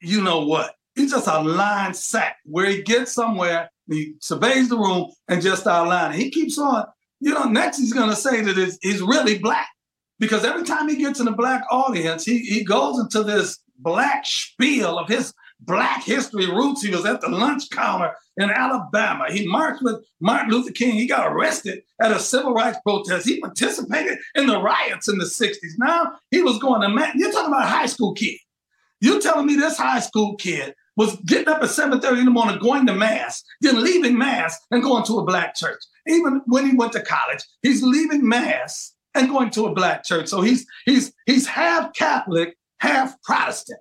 you 0.00 0.22
know 0.22 0.46
what. 0.46 0.74
He's 0.94 1.10
just 1.10 1.26
a 1.26 1.42
line 1.42 1.92
sack 1.92 2.36
where 2.44 2.66
he 2.66 2.82
gets 2.82 3.12
somewhere, 3.12 3.70
he 3.88 4.14
surveys 4.20 4.68
the 4.68 4.76
room 4.76 5.10
and 5.26 5.42
just 5.42 5.66
outlining. 5.66 6.20
He 6.20 6.30
keeps 6.30 6.56
on. 6.56 6.86
You 7.20 7.34
know, 7.34 7.44
next 7.44 7.78
he's 7.78 7.92
to 7.92 8.14
say 8.14 8.42
that 8.42 8.78
he's 8.80 9.00
really 9.00 9.38
black 9.38 9.68
because 10.20 10.44
every 10.44 10.62
time 10.62 10.88
he 10.88 10.96
gets 10.96 11.18
in 11.18 11.26
a 11.26 11.34
black 11.34 11.64
audience, 11.70 12.24
he, 12.24 12.38
he 12.38 12.62
goes 12.62 12.98
into 13.00 13.24
this 13.24 13.58
black 13.76 14.24
spiel 14.24 14.98
of 14.98 15.08
his 15.08 15.32
black 15.60 16.04
history 16.04 16.46
roots. 16.46 16.82
He 16.82 16.90
was 16.90 17.04
at 17.04 17.20
the 17.20 17.28
lunch 17.28 17.70
counter 17.70 18.12
in 18.36 18.50
Alabama. 18.50 19.26
He 19.30 19.46
marched 19.46 19.82
with 19.82 20.04
Martin 20.20 20.50
Luther 20.50 20.72
King. 20.72 20.92
He 20.92 21.06
got 21.06 21.26
arrested 21.26 21.82
at 22.00 22.12
a 22.12 22.20
civil 22.20 22.52
rights 22.52 22.78
protest. 22.84 23.28
He 23.28 23.40
participated 23.40 24.18
in 24.34 24.46
the 24.46 24.60
riots 24.60 25.08
in 25.08 25.18
the 25.18 25.24
60s. 25.24 25.56
Now 25.78 26.12
he 26.30 26.42
was 26.42 26.58
going 26.58 26.82
to, 26.82 26.88
man, 26.88 27.12
you're 27.16 27.32
talking 27.32 27.52
about 27.52 27.64
a 27.64 27.68
high 27.68 27.86
school 27.86 28.14
kid. 28.14 28.38
You're 29.00 29.20
telling 29.20 29.46
me 29.46 29.56
this 29.56 29.78
high 29.78 30.00
school 30.00 30.36
kid 30.36 30.74
was 30.96 31.14
getting 31.26 31.48
up 31.48 31.62
at 31.62 31.68
7:30 31.68 32.18
in 32.18 32.24
the 32.24 32.30
morning, 32.32 32.58
going 32.58 32.84
to 32.86 32.94
mass, 32.94 33.44
then 33.60 33.82
leaving 33.82 34.18
mass 34.18 34.58
and 34.72 34.82
going 34.82 35.04
to 35.04 35.20
a 35.20 35.24
black 35.24 35.54
church. 35.54 35.80
Even 36.08 36.42
when 36.46 36.68
he 36.68 36.74
went 36.74 36.92
to 36.92 37.00
college, 37.00 37.44
he's 37.62 37.82
leaving 37.84 38.28
mass 38.28 38.94
and 39.14 39.28
going 39.28 39.50
to 39.50 39.66
a 39.66 39.74
black 39.74 40.04
church. 40.04 40.26
So 40.26 40.40
he's 40.40 40.66
he's 40.84 41.12
he's 41.26 41.46
half 41.46 41.94
Catholic, 41.94 42.56
half 42.80 43.20
Protestant. 43.22 43.78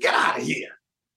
Get 0.00 0.12
out 0.12 0.38
of 0.38 0.44
here. 0.44 0.68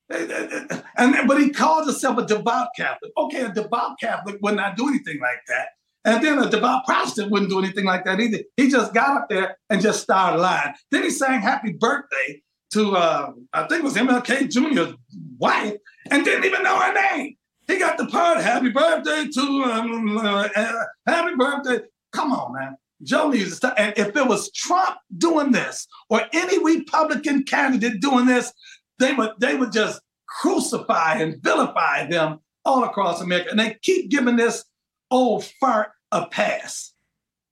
And 0.09 1.27
but 1.27 1.39
he 1.39 1.49
called 1.49 1.87
himself 1.87 2.17
a 2.17 2.25
devout 2.25 2.69
Catholic. 2.75 3.11
Okay, 3.17 3.41
a 3.41 3.53
devout 3.53 3.99
Catholic 3.99 4.37
would 4.41 4.55
not 4.55 4.75
do 4.75 4.87
anything 4.87 5.19
like 5.19 5.39
that. 5.47 5.69
And 6.05 6.23
then 6.23 6.37
a 6.39 6.49
devout 6.49 6.85
Protestant 6.85 7.31
wouldn't 7.31 7.49
do 7.49 7.59
anything 7.59 7.85
like 7.85 8.03
that 8.05 8.19
either. 8.19 8.39
He 8.57 8.69
just 8.69 8.93
got 8.93 9.17
up 9.17 9.29
there 9.29 9.57
and 9.69 9.81
just 9.81 10.01
started 10.01 10.41
lying. 10.41 10.73
Then 10.91 11.03
he 11.03 11.09
sang 11.09 11.41
happy 11.41 11.71
birthday 11.71 12.41
to, 12.73 12.95
uh, 12.95 13.31
I 13.53 13.67
think 13.67 13.79
it 13.79 13.83
was 13.83 13.95
MLK 13.95 14.49
Jr.'s 14.49 14.95
wife 15.37 15.75
and 16.11 16.25
didn't 16.25 16.45
even 16.45 16.63
know 16.63 16.77
her 16.77 16.93
name. 16.93 17.35
He 17.67 17.77
got 17.77 17.97
the 17.97 18.07
part, 18.07 18.41
happy 18.41 18.69
birthday 18.69 19.27
to, 19.33 19.63
um, 19.63 20.17
uh, 20.17 20.49
uh, 20.53 20.83
happy 21.07 21.35
birthday. 21.37 21.79
Come 22.11 22.33
on, 22.33 22.53
man. 22.53 22.75
Joe 23.03 23.29
needs 23.29 23.49
to 23.51 23.55
stop. 23.55 23.75
And 23.77 23.93
if 23.97 24.15
it 24.15 24.27
was 24.27 24.51
Trump 24.51 24.97
doing 25.17 25.51
this 25.51 25.87
or 26.09 26.23
any 26.33 26.63
Republican 26.63 27.43
candidate 27.43 28.01
doing 28.01 28.25
this, 28.25 28.51
they 28.99 29.13
would 29.13 29.31
they 29.39 29.55
would 29.55 29.71
just 29.71 30.01
crucify 30.27 31.15
and 31.15 31.41
vilify 31.41 32.07
them 32.07 32.39
all 32.65 32.83
across 32.83 33.21
America. 33.21 33.49
And 33.49 33.59
they 33.59 33.77
keep 33.81 34.09
giving 34.09 34.35
this 34.35 34.65
old 35.11 35.45
fart 35.59 35.91
a 36.11 36.27
pass. 36.27 36.93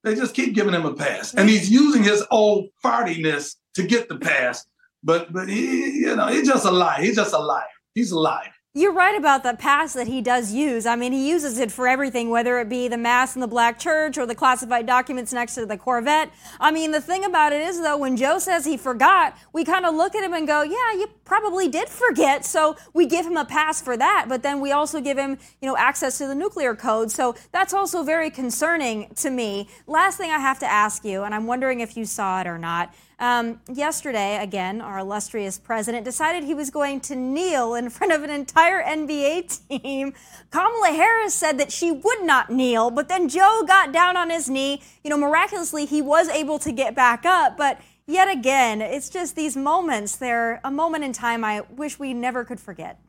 They 0.03 0.15
just 0.15 0.33
keep 0.33 0.55
giving 0.55 0.73
him 0.73 0.85
a 0.85 0.93
pass. 0.93 1.33
And 1.33 1.49
he's 1.49 1.69
using 1.69 2.03
his 2.03 2.23
old 2.31 2.69
fartiness 2.83 3.55
to 3.75 3.83
get 3.83 4.09
the 4.09 4.17
pass. 4.17 4.65
But 5.03 5.31
but 5.31 5.47
he, 5.47 5.99
you 5.99 6.15
know, 6.15 6.27
he's 6.27 6.47
just 6.47 6.65
a 6.65 6.71
liar. 6.71 7.01
He's 7.01 7.15
just 7.15 7.33
a 7.33 7.39
liar. 7.39 7.63
He's 7.93 8.11
a 8.11 8.19
liar. 8.19 8.53
You're 8.73 8.93
right 8.93 9.17
about 9.17 9.43
the 9.43 9.53
pass 9.53 9.91
that 9.95 10.07
he 10.07 10.21
does 10.21 10.53
use. 10.53 10.85
I 10.85 10.95
mean, 10.95 11.11
he 11.11 11.27
uses 11.27 11.59
it 11.59 11.73
for 11.73 11.89
everything, 11.89 12.29
whether 12.29 12.57
it 12.57 12.69
be 12.69 12.87
the 12.87 12.97
mass 12.97 13.35
in 13.35 13.41
the 13.41 13.47
black 13.47 13.77
church 13.77 14.17
or 14.17 14.25
the 14.25 14.33
classified 14.33 14.85
documents 14.85 15.33
next 15.33 15.55
to 15.55 15.65
the 15.65 15.75
Corvette. 15.77 16.31
I 16.57 16.71
mean, 16.71 16.91
the 16.91 17.01
thing 17.01 17.25
about 17.25 17.51
it 17.51 17.59
is, 17.59 17.81
though, 17.81 17.97
when 17.97 18.15
Joe 18.15 18.39
says 18.39 18.63
he 18.63 18.77
forgot, 18.77 19.37
we 19.51 19.65
kind 19.65 19.85
of 19.85 19.93
look 19.93 20.15
at 20.15 20.23
him 20.23 20.31
and 20.31 20.47
go, 20.47 20.61
yeah, 20.61 20.93
you 20.93 21.09
probably 21.25 21.67
did 21.67 21.89
forget. 21.89 22.45
So 22.45 22.77
we 22.93 23.07
give 23.07 23.25
him 23.25 23.35
a 23.35 23.43
pass 23.43 23.81
for 23.81 23.97
that. 23.97 24.27
But 24.29 24.41
then 24.41 24.61
we 24.61 24.71
also 24.71 25.01
give 25.01 25.17
him, 25.17 25.37
you 25.61 25.67
know, 25.67 25.75
access 25.75 26.17
to 26.19 26.27
the 26.27 26.35
nuclear 26.35 26.73
code. 26.73 27.11
So 27.11 27.35
that's 27.51 27.73
also 27.73 28.03
very 28.03 28.29
concerning 28.29 29.13
to 29.15 29.31
me. 29.31 29.67
Last 29.85 30.17
thing 30.17 30.31
I 30.31 30.39
have 30.39 30.59
to 30.59 30.65
ask 30.65 31.03
you, 31.03 31.23
and 31.23 31.35
I'm 31.35 31.45
wondering 31.45 31.81
if 31.81 31.97
you 31.97 32.05
saw 32.05 32.39
it 32.39 32.47
or 32.47 32.57
not. 32.57 32.95
Um, 33.21 33.61
yesterday, 33.71 34.39
again, 34.41 34.81
our 34.81 34.97
illustrious 34.97 35.59
president 35.59 36.05
decided 36.05 36.43
he 36.43 36.55
was 36.55 36.71
going 36.71 37.01
to 37.01 37.15
kneel 37.15 37.75
in 37.75 37.91
front 37.91 38.11
of 38.11 38.23
an 38.23 38.31
entire 38.31 38.83
NBA 38.83 39.67
team. 39.69 40.13
Kamala 40.49 40.87
Harris 40.87 41.35
said 41.35 41.59
that 41.59 41.71
she 41.71 41.91
would 41.91 42.23
not 42.23 42.49
kneel, 42.49 42.89
but 42.89 43.09
then 43.09 43.29
Joe 43.29 43.63
got 43.67 43.91
down 43.93 44.17
on 44.17 44.31
his 44.31 44.49
knee. 44.49 44.81
You 45.03 45.11
know, 45.11 45.17
miraculously, 45.17 45.85
he 45.85 46.01
was 46.01 46.29
able 46.29 46.57
to 46.59 46.71
get 46.71 46.95
back 46.95 47.23
up, 47.23 47.57
but 47.57 47.79
yet 48.07 48.27
again, 48.27 48.81
it's 48.81 49.07
just 49.07 49.35
these 49.35 49.55
moments. 49.55 50.15
They're 50.15 50.59
a 50.63 50.71
moment 50.71 51.03
in 51.03 51.13
time 51.13 51.43
I 51.43 51.61
wish 51.69 51.99
we 51.99 52.15
never 52.15 52.43
could 52.43 52.59
forget. 52.59 52.99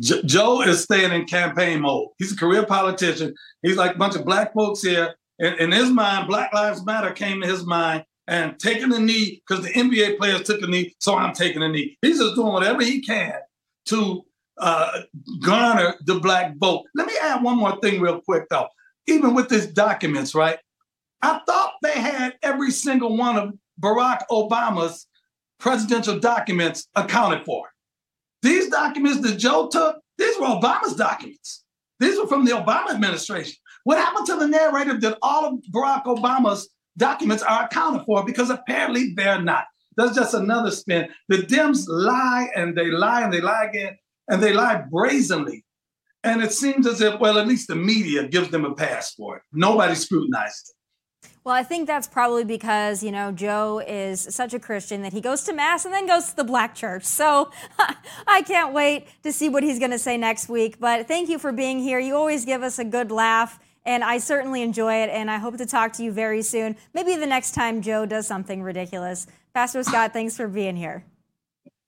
Joe 0.00 0.60
is 0.60 0.82
staying 0.82 1.12
in 1.12 1.24
campaign 1.24 1.80
mode. 1.80 2.08
He's 2.18 2.32
a 2.32 2.36
career 2.36 2.66
politician. 2.66 3.32
He's 3.62 3.78
like 3.78 3.94
a 3.94 3.98
bunch 3.98 4.16
of 4.16 4.26
black 4.26 4.52
folks 4.52 4.82
here. 4.82 5.14
In, 5.38 5.54
in 5.54 5.72
his 5.72 5.88
mind, 5.88 6.28
Black 6.28 6.52
Lives 6.52 6.84
Matter 6.84 7.10
came 7.12 7.40
to 7.40 7.46
his 7.46 7.64
mind 7.64 8.04
and 8.28 8.58
taking 8.58 8.92
a 8.92 8.98
knee 8.98 9.42
because 9.46 9.64
the 9.64 9.72
NBA 9.72 10.18
players 10.18 10.42
took 10.42 10.62
a 10.62 10.66
knee, 10.66 10.94
so 10.98 11.16
I'm 11.16 11.34
taking 11.34 11.62
a 11.62 11.68
knee. 11.68 11.98
He's 12.02 12.18
just 12.18 12.34
doing 12.34 12.52
whatever 12.52 12.82
he 12.82 13.00
can 13.00 13.34
to 13.86 14.24
uh, 14.58 15.00
garner 15.40 15.94
the 16.04 16.20
black 16.20 16.56
vote. 16.56 16.84
Let 16.94 17.06
me 17.06 17.14
add 17.20 17.42
one 17.42 17.58
more 17.58 17.78
thing 17.80 18.00
real 18.00 18.20
quick 18.20 18.44
though. 18.48 18.68
Even 19.08 19.34
with 19.34 19.48
these 19.48 19.66
documents, 19.66 20.34
right? 20.34 20.58
I 21.22 21.40
thought 21.46 21.72
they 21.82 21.92
had 21.92 22.34
every 22.42 22.70
single 22.70 23.16
one 23.16 23.36
of 23.36 23.54
Barack 23.80 24.20
Obama's 24.30 25.06
presidential 25.58 26.18
documents 26.18 26.88
accounted 26.94 27.44
for. 27.44 27.68
These 28.42 28.68
documents 28.68 29.20
that 29.20 29.38
Joe 29.38 29.68
took, 29.68 30.00
these 30.18 30.36
were 30.38 30.46
Obama's 30.46 30.94
documents. 30.94 31.64
These 32.00 32.18
were 32.18 32.26
from 32.26 32.44
the 32.44 32.52
Obama 32.52 32.90
administration. 32.90 33.54
What 33.84 33.98
happened 33.98 34.26
to 34.26 34.36
the 34.36 34.48
narrative 34.48 35.00
that 35.00 35.18
all 35.22 35.46
of 35.46 35.54
Barack 35.72 36.04
Obama's 36.04 36.68
documents 36.96 37.42
are 37.42 37.64
accounted 37.64 38.04
for 38.04 38.24
because 38.24 38.50
apparently 38.50 39.12
they're 39.14 39.42
not. 39.42 39.64
That's 39.96 40.14
just 40.14 40.34
another 40.34 40.70
spin. 40.70 41.08
The 41.28 41.38
Dems 41.38 41.84
lie 41.88 42.48
and 42.54 42.76
they 42.76 42.90
lie 42.90 43.22
and 43.22 43.32
they 43.32 43.40
lie 43.40 43.64
again 43.64 43.96
and 44.28 44.42
they 44.42 44.52
lie 44.52 44.84
brazenly. 44.90 45.64
And 46.24 46.42
it 46.42 46.52
seems 46.52 46.86
as 46.86 47.00
if, 47.00 47.18
well, 47.20 47.38
at 47.38 47.48
least 47.48 47.68
the 47.68 47.74
media 47.74 48.28
gives 48.28 48.50
them 48.50 48.64
a 48.64 48.74
pass 48.74 49.12
for 49.12 49.38
it. 49.38 49.42
Nobody 49.52 49.94
scrutinized 49.94 50.70
it. 50.70 50.76
Well, 51.44 51.54
I 51.54 51.64
think 51.64 51.88
that's 51.88 52.06
probably 52.06 52.44
because, 52.44 53.02
you 53.02 53.10
know, 53.10 53.32
Joe 53.32 53.82
is 53.84 54.20
such 54.30 54.54
a 54.54 54.60
Christian 54.60 55.02
that 55.02 55.12
he 55.12 55.20
goes 55.20 55.42
to 55.44 55.52
Mass 55.52 55.84
and 55.84 55.92
then 55.92 56.06
goes 56.06 56.28
to 56.28 56.36
the 56.36 56.44
black 56.44 56.76
church. 56.76 57.04
So 57.04 57.50
I 58.28 58.42
can't 58.42 58.72
wait 58.72 59.08
to 59.24 59.32
see 59.32 59.48
what 59.48 59.64
he's 59.64 59.80
going 59.80 59.90
to 59.90 59.98
say 59.98 60.16
next 60.16 60.48
week. 60.48 60.78
But 60.78 61.08
thank 61.08 61.28
you 61.28 61.40
for 61.40 61.50
being 61.50 61.80
here. 61.80 61.98
You 61.98 62.14
always 62.14 62.44
give 62.44 62.62
us 62.62 62.78
a 62.78 62.84
good 62.84 63.10
laugh 63.10 63.58
and 63.84 64.04
I 64.04 64.18
certainly 64.18 64.62
enjoy 64.62 64.94
it. 65.02 65.10
And 65.10 65.30
I 65.30 65.38
hope 65.38 65.56
to 65.58 65.66
talk 65.66 65.92
to 65.94 66.02
you 66.02 66.12
very 66.12 66.42
soon. 66.42 66.76
Maybe 66.94 67.16
the 67.16 67.26
next 67.26 67.52
time 67.52 67.82
Joe 67.82 68.06
does 68.06 68.26
something 68.26 68.62
ridiculous. 68.62 69.26
Pastor 69.54 69.82
Scott, 69.82 70.12
thanks 70.12 70.36
for 70.36 70.48
being 70.48 70.76
here. 70.76 71.04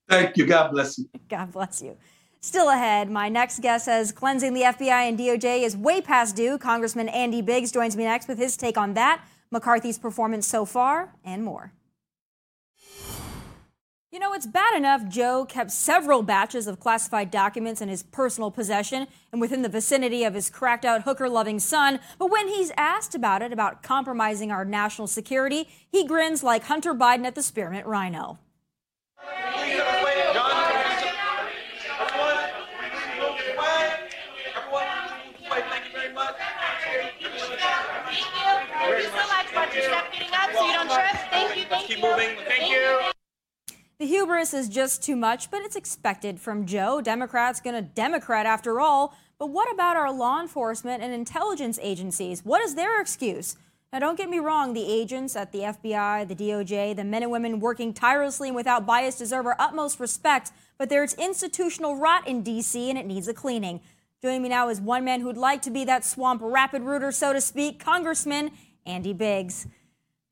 Thank 0.08 0.36
you. 0.36 0.46
God 0.46 0.72
bless 0.72 0.98
you. 0.98 1.08
God 1.28 1.52
bless 1.52 1.82
you. 1.82 1.96
Still 2.40 2.68
ahead, 2.68 3.10
my 3.10 3.30
next 3.30 3.62
guest 3.62 3.86
says 3.86 4.12
cleansing 4.12 4.52
the 4.52 4.60
FBI 4.60 5.08
and 5.08 5.18
DOJ 5.18 5.62
is 5.62 5.78
way 5.78 6.02
past 6.02 6.36
due. 6.36 6.58
Congressman 6.58 7.08
Andy 7.08 7.40
Biggs 7.40 7.72
joins 7.72 7.96
me 7.96 8.04
next 8.04 8.28
with 8.28 8.36
his 8.36 8.54
take 8.58 8.76
on 8.76 8.92
that, 8.92 9.24
McCarthy's 9.50 9.98
performance 9.98 10.46
so 10.46 10.66
far, 10.66 11.14
and 11.24 11.42
more. 11.42 11.72
You 14.14 14.20
know, 14.20 14.32
it's 14.32 14.46
bad 14.46 14.76
enough 14.76 15.08
Joe 15.08 15.44
kept 15.44 15.72
several 15.72 16.22
batches 16.22 16.68
of 16.68 16.78
classified 16.78 17.32
documents 17.32 17.80
in 17.80 17.88
his 17.88 18.04
personal 18.04 18.52
possession 18.52 19.08
and 19.32 19.40
within 19.40 19.62
the 19.62 19.68
vicinity 19.68 20.22
of 20.22 20.34
his 20.34 20.50
cracked 20.50 20.84
out 20.84 21.02
hooker 21.02 21.28
loving 21.28 21.58
son, 21.58 21.98
but 22.16 22.30
when 22.30 22.46
he's 22.46 22.70
asked 22.76 23.16
about 23.16 23.42
it, 23.42 23.52
about 23.52 23.82
compromising 23.82 24.52
our 24.52 24.64
national 24.64 25.08
security, 25.08 25.68
he 25.90 26.06
grins 26.06 26.44
like 26.44 26.62
Hunter 26.62 26.94
Biden 26.94 27.24
at 27.24 27.34
the 27.34 27.42
Spearmint 27.42 27.86
Rhino. 27.86 28.38
thank 41.30 41.56
you 41.56 41.64
Keep 41.88 42.00
moving. 42.00 42.36
Thank 42.46 42.70
you. 42.70 43.13
The 44.04 44.10
hubris 44.10 44.52
is 44.52 44.68
just 44.68 45.02
too 45.02 45.16
much, 45.16 45.50
but 45.50 45.62
it's 45.62 45.76
expected 45.76 46.38
from 46.38 46.66
Joe. 46.66 47.00
Democrats 47.00 47.62
gonna 47.62 47.80
Democrat 47.80 48.44
after 48.44 48.78
all. 48.78 49.16
But 49.38 49.48
what 49.48 49.72
about 49.72 49.96
our 49.96 50.12
law 50.12 50.42
enforcement 50.42 51.02
and 51.02 51.14
intelligence 51.14 51.78
agencies? 51.80 52.44
What 52.44 52.60
is 52.60 52.74
their 52.74 53.00
excuse? 53.00 53.56
Now, 53.90 54.00
don't 54.00 54.18
get 54.18 54.28
me 54.28 54.40
wrong, 54.40 54.74
the 54.74 54.92
agents 54.92 55.36
at 55.36 55.52
the 55.52 55.60
FBI, 55.60 56.28
the 56.28 56.34
DOJ, 56.34 56.94
the 56.94 57.02
men 57.02 57.22
and 57.22 57.32
women 57.32 57.60
working 57.60 57.94
tirelessly 57.94 58.48
and 58.48 58.54
without 58.54 58.84
bias 58.84 59.16
deserve 59.16 59.46
our 59.46 59.56
utmost 59.58 59.98
respect, 59.98 60.52
but 60.76 60.90
there's 60.90 61.14
institutional 61.14 61.96
rot 61.96 62.28
in 62.28 62.42
D.C. 62.42 62.90
and 62.90 62.98
it 62.98 63.06
needs 63.06 63.26
a 63.26 63.32
cleaning. 63.32 63.80
Joining 64.20 64.42
me 64.42 64.50
now 64.50 64.68
is 64.68 64.82
one 64.82 65.06
man 65.06 65.22
who'd 65.22 65.38
like 65.38 65.62
to 65.62 65.70
be 65.70 65.82
that 65.86 66.04
swamp 66.04 66.42
rapid 66.44 66.82
rooter, 66.82 67.10
so 67.10 67.32
to 67.32 67.40
speak, 67.40 67.82
Congressman 67.82 68.50
Andy 68.84 69.14
Biggs. 69.14 69.66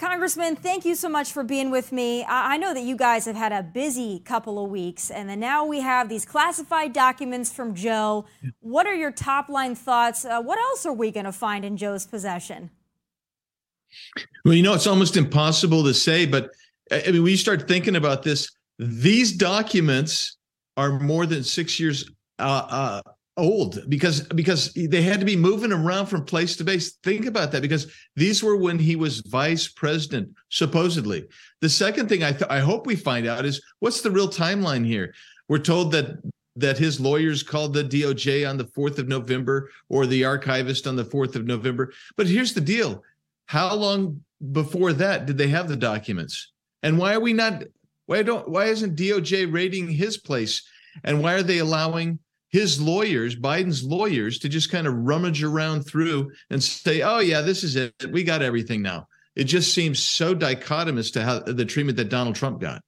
Congressman, 0.03 0.57
thank 0.57 0.85
you 0.85 0.97
so 0.97 1.09
much 1.09 1.31
for 1.31 1.45
being 1.45 1.71
with 1.71 1.93
me. 1.93 2.25
I 2.29 2.57
know 2.57 2.75
that 2.75 2.83
you 2.83 2.97
guys 2.97 3.25
have 3.27 3.37
had 3.37 3.53
a 3.53 3.63
busy 3.63 4.19
couple 4.19 4.63
of 4.63 4.69
weeks, 4.69 5.13
and 5.13 5.29
then 5.29 5.39
now 5.39 5.65
we 5.65 5.81
have 5.81 6.09
these 6.09 6.25
classified 6.25 6.93
documents 6.93 7.53
from 7.53 7.73
Joe. 7.73 8.25
What 8.59 8.85
are 8.89 8.97
your 8.97 9.13
top 9.13 9.49
line 9.49 9.77
thoughts? 9.77 10.25
Uh, 10.25 10.43
what 10.43 10.59
else 10.59 10.85
are 10.87 10.93
we 10.93 11.13
going 11.13 11.27
to 11.27 11.33
find 11.33 11.65
in 11.65 11.77
Joe's 11.77 12.05
possession? 12.05 12.71
Well, 14.45 14.55
you 14.55 14.65
know, 14.65 14.75
it's 14.75 14.89
almost 14.89 15.17
impossible 15.17 15.85
to 15.85 15.95
say, 15.95 16.27
but 16.27 16.51
I 16.91 17.13
mean, 17.13 17.23
when 17.23 17.31
you 17.31 17.37
start 17.37 17.69
thinking 17.69 17.95
about 17.95 18.25
this, 18.25 18.51
these 18.81 19.31
documents 19.31 20.37
are 20.77 20.99
more 20.99 21.27
than 21.27 21.45
six 21.45 21.79
years 21.79 22.11
uh, 22.41 22.67
uh, 22.69 23.03
old 23.37 23.89
because 23.89 24.21
because 24.21 24.73
they 24.75 25.03
had 25.03 25.21
to 25.21 25.27
be 25.27 25.37
moving 25.37 25.73
around 25.73 26.07
from 26.07 26.25
place 26.25 26.57
to 26.57 26.65
base. 26.65 26.93
Think 27.03 27.27
about 27.27 27.53
that 27.53 27.63
because 27.63 27.93
these 28.15 28.43
were 28.43 28.57
when 28.57 28.79
he 28.79 28.97
was 28.97 29.21
vice 29.21 29.69
president 29.69 30.31
supposedly. 30.51 31.27
The 31.61 31.69
second 31.69 32.09
thing 32.09 32.23
i 32.23 32.33
th- 32.33 32.51
i 32.51 32.61
hope 32.61 32.87
we 32.87 32.97
find 32.97 33.27
out 33.27 33.45
is 33.45 33.63
what's 33.81 34.03
the 34.03 34.11
real 34.11 34.29
timeline 34.29 34.87
here? 34.87 35.15
We're 35.49 35.59
told 35.59 35.93
that 35.93 36.19
that 36.57 36.77
his 36.77 37.01
lawyers 37.01 37.43
called 37.43 37.73
the 37.73 37.85
DOJ 37.85 38.49
on 38.49 38.59
the 38.59 38.65
4th 38.65 38.99
of 38.99 39.09
November 39.09 39.71
or 39.89 40.05
the 40.05 40.23
archivist 40.23 40.87
on 40.87 40.97
the 40.97 41.05
4th 41.05 41.35
of 41.35 41.47
November. 41.47 41.93
But 42.15 42.27
here's 42.27 42.53
the 42.53 42.61
deal. 42.61 43.03
How 43.47 43.75
long 43.75 44.23
before 44.53 44.93
that 44.93 45.25
did 45.25 45.39
they 45.39 45.49
have 45.49 45.69
the 45.69 45.77
documents? 45.77 46.53
And 46.83 46.99
why 46.99 47.15
are 47.15 47.21
we 47.21 47.33
not 47.33 47.65
why 48.07 48.23
don't 48.23 48.49
why 48.49 48.67
isn't 48.67 48.97
DOJ 48.97 49.51
raiding 49.51 49.89
his 49.89 50.19
place? 50.19 50.63
And 51.05 51.23
why 51.23 51.33
are 51.35 51.43
they 51.43 51.59
allowing 51.59 52.19
his 52.53 52.81
lawyers, 52.81 53.35
Biden's 53.35 53.83
lawyers, 53.83 54.39
to 54.41 54.49
just 54.49 54.71
kind 54.71 54.87
of 54.87 54.95
rummage 54.95 55.43
around 55.43 55.83
through 55.83 56.31
and 56.51 56.63
say, 56.63 57.03
oh, 57.03 57.19
yeah, 57.19 57.41
this 57.41 57.65
is 57.65 57.77
it. 57.77 57.95
We 58.11 58.23
got 58.23 58.43
everything 58.43 58.83
now. 58.83 59.09
It 59.35 59.45
just 59.45 59.73
seems 59.73 60.01
so 60.01 60.35
dichotomous 60.35 61.13
to 61.15 61.25
how 61.25 61.39
the 61.41 61.65
treatment 61.65 61.97
that 61.97 62.11
Donald 62.11 62.37
Trump 62.37 62.61
got. 62.61 62.83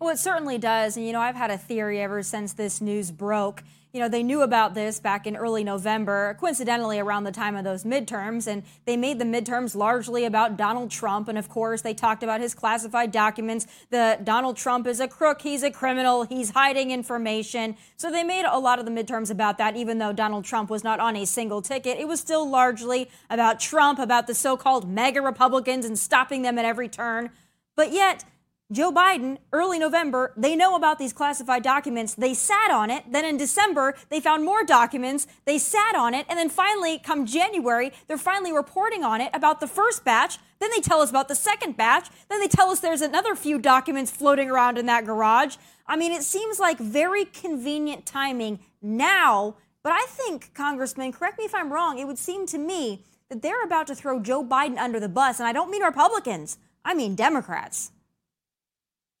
Well, 0.00 0.08
it 0.08 0.18
certainly 0.18 0.56
does. 0.56 0.96
And, 0.96 1.06
you 1.06 1.12
know, 1.12 1.20
I've 1.20 1.36
had 1.36 1.50
a 1.50 1.58
theory 1.58 2.00
ever 2.00 2.22
since 2.22 2.54
this 2.54 2.80
news 2.80 3.10
broke 3.10 3.62
you 3.92 4.00
know, 4.00 4.08
they 4.08 4.22
knew 4.22 4.42
about 4.42 4.74
this 4.74 5.00
back 5.00 5.26
in 5.26 5.36
early 5.36 5.64
November, 5.64 6.36
coincidentally 6.38 6.98
around 6.98 7.24
the 7.24 7.32
time 7.32 7.56
of 7.56 7.64
those 7.64 7.84
midterms, 7.84 8.46
and 8.46 8.62
they 8.84 8.96
made 8.96 9.18
the 9.18 9.24
midterms 9.24 9.74
largely 9.74 10.24
about 10.24 10.56
Donald 10.56 10.90
Trump. 10.90 11.28
And 11.28 11.36
of 11.36 11.48
course, 11.48 11.82
they 11.82 11.94
talked 11.94 12.22
about 12.22 12.40
his 12.40 12.54
classified 12.54 13.10
documents. 13.10 13.66
The 13.90 14.18
Donald 14.22 14.56
Trump 14.56 14.86
is 14.86 15.00
a 15.00 15.08
crook, 15.08 15.42
he's 15.42 15.62
a 15.62 15.70
criminal, 15.70 16.22
he's 16.22 16.50
hiding 16.50 16.90
information. 16.90 17.76
So 17.96 18.10
they 18.10 18.22
made 18.22 18.44
a 18.44 18.58
lot 18.58 18.78
of 18.78 18.84
the 18.84 18.92
midterms 18.92 19.30
about 19.30 19.58
that, 19.58 19.76
even 19.76 19.98
though 19.98 20.12
Donald 20.12 20.44
Trump 20.44 20.70
was 20.70 20.84
not 20.84 21.00
on 21.00 21.16
a 21.16 21.26
single 21.26 21.60
ticket. 21.60 21.98
It 21.98 22.06
was 22.06 22.20
still 22.20 22.48
largely 22.48 23.10
about 23.28 23.58
Trump, 23.58 23.98
about 23.98 24.26
the 24.26 24.34
so 24.34 24.56
called 24.56 24.88
MAGA 24.88 25.20
Republicans 25.20 25.84
and 25.84 25.98
stopping 25.98 26.42
them 26.42 26.58
at 26.58 26.64
every 26.64 26.88
turn. 26.88 27.30
But 27.74 27.92
yet, 27.92 28.24
Joe 28.72 28.92
Biden, 28.92 29.38
early 29.52 29.80
November, 29.80 30.32
they 30.36 30.54
know 30.54 30.76
about 30.76 31.00
these 31.00 31.12
classified 31.12 31.64
documents. 31.64 32.14
They 32.14 32.34
sat 32.34 32.70
on 32.70 32.88
it. 32.88 33.02
Then 33.10 33.24
in 33.24 33.36
December, 33.36 33.96
they 34.10 34.20
found 34.20 34.44
more 34.44 34.62
documents. 34.62 35.26
They 35.44 35.58
sat 35.58 35.96
on 35.96 36.14
it. 36.14 36.24
And 36.28 36.38
then 36.38 36.48
finally, 36.48 37.00
come 37.00 37.26
January, 37.26 37.90
they're 38.06 38.16
finally 38.16 38.52
reporting 38.52 39.02
on 39.02 39.20
it 39.20 39.30
about 39.34 39.58
the 39.58 39.66
first 39.66 40.04
batch. 40.04 40.38
Then 40.60 40.70
they 40.70 40.80
tell 40.80 41.00
us 41.00 41.10
about 41.10 41.26
the 41.26 41.34
second 41.34 41.76
batch. 41.76 42.10
Then 42.28 42.38
they 42.38 42.46
tell 42.46 42.70
us 42.70 42.78
there's 42.78 43.00
another 43.00 43.34
few 43.34 43.58
documents 43.58 44.12
floating 44.12 44.48
around 44.48 44.78
in 44.78 44.86
that 44.86 45.04
garage. 45.04 45.56
I 45.88 45.96
mean, 45.96 46.12
it 46.12 46.22
seems 46.22 46.60
like 46.60 46.78
very 46.78 47.24
convenient 47.24 48.06
timing 48.06 48.60
now. 48.80 49.56
But 49.82 49.94
I 49.94 50.06
think, 50.08 50.54
Congressman, 50.54 51.10
correct 51.10 51.38
me 51.38 51.44
if 51.44 51.54
I'm 51.56 51.72
wrong, 51.72 51.98
it 51.98 52.06
would 52.06 52.18
seem 52.18 52.46
to 52.46 52.58
me 52.58 53.04
that 53.30 53.42
they're 53.42 53.64
about 53.64 53.88
to 53.88 53.96
throw 53.96 54.20
Joe 54.20 54.44
Biden 54.44 54.76
under 54.76 55.00
the 55.00 55.08
bus. 55.08 55.40
And 55.40 55.48
I 55.48 55.52
don't 55.52 55.72
mean 55.72 55.82
Republicans, 55.82 56.58
I 56.84 56.94
mean 56.94 57.16
Democrats. 57.16 57.90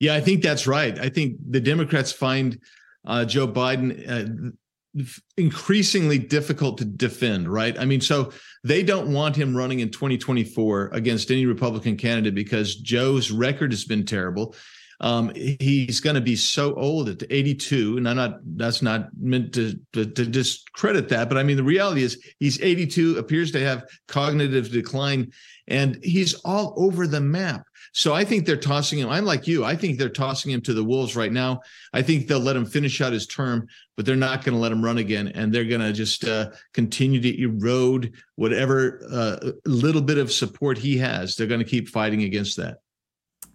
Yeah, 0.00 0.14
I 0.14 0.20
think 0.20 0.42
that's 0.42 0.66
right. 0.66 0.98
I 0.98 1.10
think 1.10 1.36
the 1.48 1.60
Democrats 1.60 2.10
find 2.10 2.58
uh, 3.06 3.24
Joe 3.26 3.46
Biden 3.46 4.08
uh, 4.08 5.02
increasingly 5.36 6.18
difficult 6.18 6.78
to 6.78 6.84
defend, 6.84 7.48
right? 7.48 7.78
I 7.78 7.84
mean, 7.84 8.00
so 8.00 8.32
they 8.64 8.82
don't 8.82 9.12
want 9.12 9.36
him 9.36 9.56
running 9.56 9.80
in 9.80 9.90
2024 9.90 10.90
against 10.92 11.30
any 11.30 11.46
Republican 11.46 11.96
candidate 11.96 12.34
because 12.34 12.74
Joe's 12.74 13.30
record 13.30 13.72
has 13.72 13.84
been 13.84 14.04
terrible. 14.04 14.54
Um, 15.00 15.32
he's 15.34 16.00
going 16.00 16.14
to 16.14 16.20
be 16.20 16.36
so 16.36 16.74
old 16.74 17.08
at 17.08 17.22
82, 17.30 17.96
and 17.96 18.08
I'm 18.08 18.16
not. 18.16 18.40
That's 18.56 18.82
not 18.82 19.08
meant 19.18 19.54
to, 19.54 19.80
to, 19.94 20.04
to 20.04 20.26
discredit 20.26 21.08
that, 21.08 21.28
but 21.28 21.38
I 21.38 21.42
mean 21.42 21.56
the 21.56 21.64
reality 21.64 22.02
is 22.02 22.22
he's 22.38 22.60
82, 22.60 23.16
appears 23.16 23.50
to 23.52 23.60
have 23.60 23.84
cognitive 24.08 24.70
decline, 24.70 25.32
and 25.68 25.98
he's 26.02 26.34
all 26.44 26.74
over 26.76 27.06
the 27.06 27.20
map. 27.20 27.66
So 27.92 28.12
I 28.12 28.24
think 28.24 28.44
they're 28.44 28.56
tossing 28.56 28.98
him. 28.98 29.08
I'm 29.08 29.24
like 29.24 29.46
you. 29.46 29.64
I 29.64 29.74
think 29.74 29.98
they're 29.98 30.10
tossing 30.10 30.52
him 30.52 30.60
to 30.62 30.74
the 30.74 30.84
wolves 30.84 31.16
right 31.16 31.32
now. 31.32 31.60
I 31.92 32.02
think 32.02 32.28
they'll 32.28 32.38
let 32.38 32.54
him 32.54 32.66
finish 32.66 33.00
out 33.00 33.12
his 33.12 33.26
term, 33.26 33.66
but 33.96 34.04
they're 34.04 34.16
not 34.16 34.44
going 34.44 34.54
to 34.54 34.60
let 34.60 34.70
him 34.70 34.84
run 34.84 34.98
again, 34.98 35.28
and 35.28 35.50
they're 35.50 35.64
going 35.64 35.80
to 35.80 35.94
just 35.94 36.24
uh, 36.24 36.50
continue 36.74 37.20
to 37.22 37.42
erode 37.42 38.12
whatever 38.36 39.00
uh, 39.10 39.52
little 39.64 40.02
bit 40.02 40.18
of 40.18 40.30
support 40.30 40.76
he 40.76 40.98
has. 40.98 41.36
They're 41.36 41.46
going 41.46 41.64
to 41.64 41.66
keep 41.66 41.88
fighting 41.88 42.24
against 42.24 42.58
that 42.58 42.78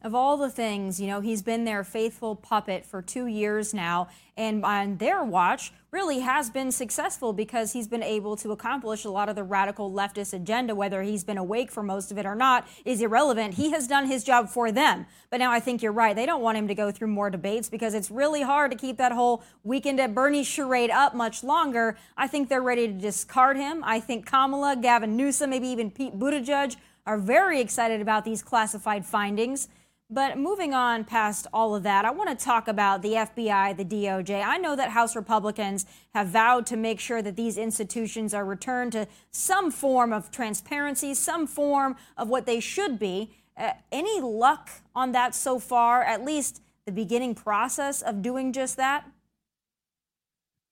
of 0.05 0.13
all 0.13 0.37
the 0.37 0.51
things, 0.51 0.99
you 0.99 1.07
know, 1.07 1.19
he's 1.19 1.41
been 1.41 1.65
their 1.65 1.83
faithful 1.83 2.35
puppet 2.35 2.85
for 2.85 3.01
two 3.01 3.25
years 3.25 3.73
now, 3.73 4.07
and 4.37 4.63
uh, 4.63 4.67
on 4.67 4.97
their 4.97 5.23
watch, 5.23 5.73
really 5.89 6.19
has 6.19 6.51
been 6.51 6.71
successful 6.71 7.33
because 7.33 7.73
he's 7.73 7.87
been 7.87 8.03
able 8.03 8.35
to 8.35 8.51
accomplish 8.51 9.03
a 9.03 9.09
lot 9.09 9.29
of 9.29 9.35
the 9.35 9.43
radical 9.43 9.91
leftist 9.91 10.31
agenda. 10.31 10.75
Whether 10.75 11.01
he's 11.01 11.23
been 11.23 11.39
awake 11.39 11.71
for 11.71 11.81
most 11.81 12.11
of 12.11 12.19
it 12.19 12.25
or 12.27 12.35
not 12.35 12.67
is 12.83 13.01
irrelevant. 13.01 13.55
He 13.55 13.71
has 13.71 13.87
done 13.87 14.05
his 14.05 14.23
job 14.23 14.49
for 14.49 14.71
them. 14.71 15.07
But 15.31 15.37
now 15.37 15.51
I 15.51 15.59
think 15.59 15.81
you're 15.81 15.91
right. 15.91 16.15
They 16.15 16.27
don't 16.27 16.41
want 16.41 16.57
him 16.57 16.67
to 16.67 16.75
go 16.75 16.91
through 16.91 17.07
more 17.07 17.31
debates 17.31 17.67
because 17.67 17.95
it's 17.95 18.11
really 18.11 18.43
hard 18.43 18.71
to 18.71 18.77
keep 18.77 18.97
that 18.97 19.11
whole 19.11 19.41
weekend 19.63 19.99
at 19.99 20.13
Bernie 20.13 20.43
charade 20.43 20.91
up 20.91 21.15
much 21.15 21.43
longer. 21.43 21.97
I 22.15 22.27
think 22.27 22.49
they're 22.49 22.61
ready 22.61 22.87
to 22.87 22.93
discard 22.93 23.57
him. 23.57 23.83
I 23.83 24.01
think 24.01 24.27
Kamala, 24.27 24.75
Gavin 24.75 25.17
Newsom, 25.17 25.49
maybe 25.49 25.69
even 25.69 25.89
Pete 25.89 26.19
Buttigieg 26.19 26.75
are 27.07 27.17
very 27.17 27.59
excited 27.59 28.01
about 28.01 28.25
these 28.25 28.43
classified 28.43 29.03
findings. 29.05 29.67
But 30.09 30.37
moving 30.37 30.73
on 30.73 31.03
past 31.03 31.47
all 31.51 31.75
of 31.75 31.81
that, 31.83 32.05
I 32.05 32.11
want 32.11 32.29
to 32.37 32.45
talk 32.45 32.67
about 32.67 33.01
the 33.01 33.13
FBI, 33.13 33.75
the 33.75 33.83
DOJ. 33.83 34.45
I 34.45 34.57
know 34.57 34.75
that 34.75 34.91
House 34.91 35.15
Republicans 35.15 35.87
have 36.13 36.27
vowed 36.27 36.67
to 36.67 36.77
make 36.77 36.99
sure 36.99 37.23
that 37.23 37.35
these 37.35 37.57
institutions 37.57 38.31
are 38.31 38.45
returned 38.45 38.91
to 38.91 39.07
some 39.31 39.71
form 39.71 40.13
of 40.13 40.29
transparency, 40.29 41.15
some 41.15 41.47
form 41.47 41.95
of 42.17 42.29
what 42.29 42.45
they 42.45 42.59
should 42.59 42.99
be. 42.99 43.31
Uh, 43.57 43.71
any 43.91 44.21
luck 44.21 44.69
on 44.93 45.11
that 45.13 45.33
so 45.33 45.57
far, 45.57 46.03
at 46.03 46.23
least 46.23 46.61
the 46.85 46.91
beginning 46.91 47.33
process 47.33 48.03
of 48.03 48.21
doing 48.21 48.53
just 48.53 48.77
that? 48.77 49.09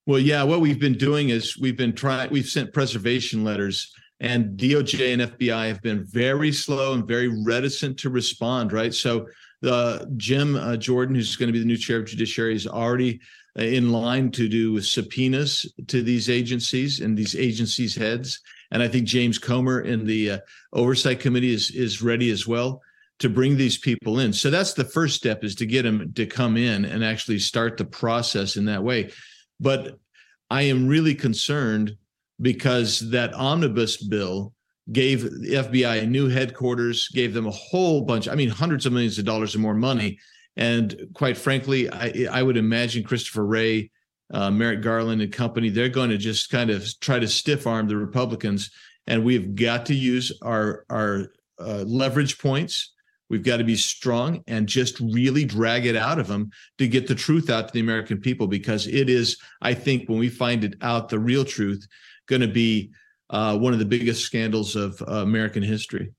Well, 0.06 0.20
yeah, 0.20 0.44
what 0.44 0.62
we've 0.62 0.80
been 0.80 0.98
doing 0.98 1.30
is 1.30 1.58
we've 1.58 1.78
been 1.78 1.94
trying, 1.94 2.30
we've 2.30 2.46
sent 2.46 2.72
preservation 2.72 3.44
letters 3.44 3.96
and 4.24 4.58
DOJ 4.58 5.14
and 5.14 5.22
FBI 5.22 5.68
have 5.68 5.82
been 5.82 6.06
very 6.06 6.54
slow 6.54 6.94
and 6.94 7.06
very 7.06 7.28
reticent 7.44 8.00
to 8.00 8.10
respond. 8.10 8.72
Right, 8.72 8.94
so 8.94 9.28
the 9.62 10.12
Jim 10.16 10.56
uh, 10.56 10.78
Jordan, 10.78 11.14
who's 11.14 11.36
going 11.36 11.48
to 11.48 11.54
be 11.54 11.60
the 11.60 11.66
new 11.66 11.78
chair 11.78 12.00
of 12.00 12.06
Judiciary, 12.06 12.56
is 12.56 12.66
already 12.66 13.20
uh, 13.60 13.64
in 13.64 13.92
line 13.92 14.32
to 14.32 14.48
do 14.48 14.72
with 14.72 14.86
subpoenas 14.86 15.72
to 15.88 16.02
these 16.02 16.30
agencies 16.30 17.02
and 17.02 17.18
these 17.18 17.36
agencies' 17.36 17.96
heads. 17.96 18.40
And 18.72 18.82
I 18.82 18.88
think 18.88 19.06
James 19.06 19.38
Comer 19.38 19.82
in 19.82 20.06
the 20.06 20.32
uh, 20.32 20.38
Oversight 20.72 21.20
Committee 21.20 21.54
is 21.54 21.70
is 21.72 22.02
ready 22.02 22.32
as 22.32 22.48
well 22.48 22.82
to 23.20 23.30
bring 23.30 23.58
these 23.58 23.78
people 23.78 24.20
in. 24.20 24.32
So 24.32 24.50
that's 24.50 24.74
the 24.74 24.86
first 24.86 25.18
step 25.18 25.44
is 25.44 25.56
to 25.56 25.66
get 25.66 25.84
them 25.84 26.14
to 26.14 26.26
come 26.26 26.56
in 26.56 26.86
and 26.86 27.04
actually 27.04 27.40
start 27.40 27.78
the 27.78 27.86
process 27.86 28.56
in 28.56 28.66
that 28.66 28.84
way. 28.84 29.12
But 29.60 30.00
I 30.50 30.64
am 30.64 30.88
really 30.88 31.14
concerned 31.14 31.98
because 32.42 33.12
that 33.12 33.34
omnibus 33.34 33.98
bill 33.98 34.54
gave 34.92 35.24
the 35.24 35.54
FBI 35.54 36.04
a 36.04 36.06
new 36.06 36.28
headquarters, 36.28 37.08
gave 37.10 37.34
them 37.34 37.48
a 37.48 37.52
whole 37.52 38.02
bunch, 38.02 38.28
I 38.28 38.36
mean, 38.36 38.50
hundreds 38.50 38.86
of 38.86 38.94
millions 38.94 39.18
of 39.18 39.26
dollars 39.26 39.56
and 39.56 39.62
more 39.62 39.74
money. 39.74 40.20
And 40.58 41.08
quite 41.14 41.38
frankly, 41.38 41.90
I, 41.90 42.28
I 42.32 42.44
would 42.44 42.58
imagine 42.58 43.04
Christopher 43.04 43.46
Wray, 43.46 43.92
uh, 44.34 44.52
Merrick 44.52 44.82
Garland 44.82 45.22
and 45.22 45.32
company, 45.32 45.70
they're 45.70 45.90
going 45.90 46.10
to 46.10 46.18
just 46.18 46.50
kind 46.50 46.70
of 46.70 46.88
try 47.00 47.20
to 47.20 47.28
stiff 47.28 47.66
arm 47.66 47.88
the 47.88 47.98
Republicans. 47.98 48.72
And 49.08 49.24
we've 49.24 49.56
got 49.56 49.86
to 49.88 49.96
use 49.96 50.32
our, 50.42 50.86
our 50.90 51.32
uh, 51.60 51.84
leverage 51.88 52.38
points. 52.38 52.94
We've 53.30 53.44
got 53.44 53.58
to 53.58 53.64
be 53.64 53.76
strong 53.76 54.44
and 54.48 54.68
just 54.68 55.00
really 55.00 55.46
drag 55.46 55.86
it 55.86 55.96
out 55.96 56.20
of 56.20 56.28
them 56.28 56.52
to 56.78 56.88
get 56.88 57.08
the 57.08 57.16
truth 57.16 57.50
out 57.50 57.68
to 57.68 57.74
the 57.74 57.80
American 57.80 58.20
people 58.20 58.48
because 58.48 58.86
it 58.86 59.10
is, 59.10 59.38
I 59.62 59.74
think, 59.74 60.08
when 60.08 60.20
we 60.20 60.30
find 60.30 60.64
it 60.64 60.76
out, 60.82 61.10
the 61.10 61.20
real 61.20 61.46
truth, 61.46 61.88
going 62.28 62.42
to 62.42 62.48
be 62.48 62.92
uh, 63.30 63.58
one 63.58 63.74
of 63.74 63.80
the 63.80 63.86
biggest 63.86 64.24
scandals 64.24 64.76
of 64.76 65.02
uh, 65.02 65.16
American 65.18 65.64
history. 65.64 66.14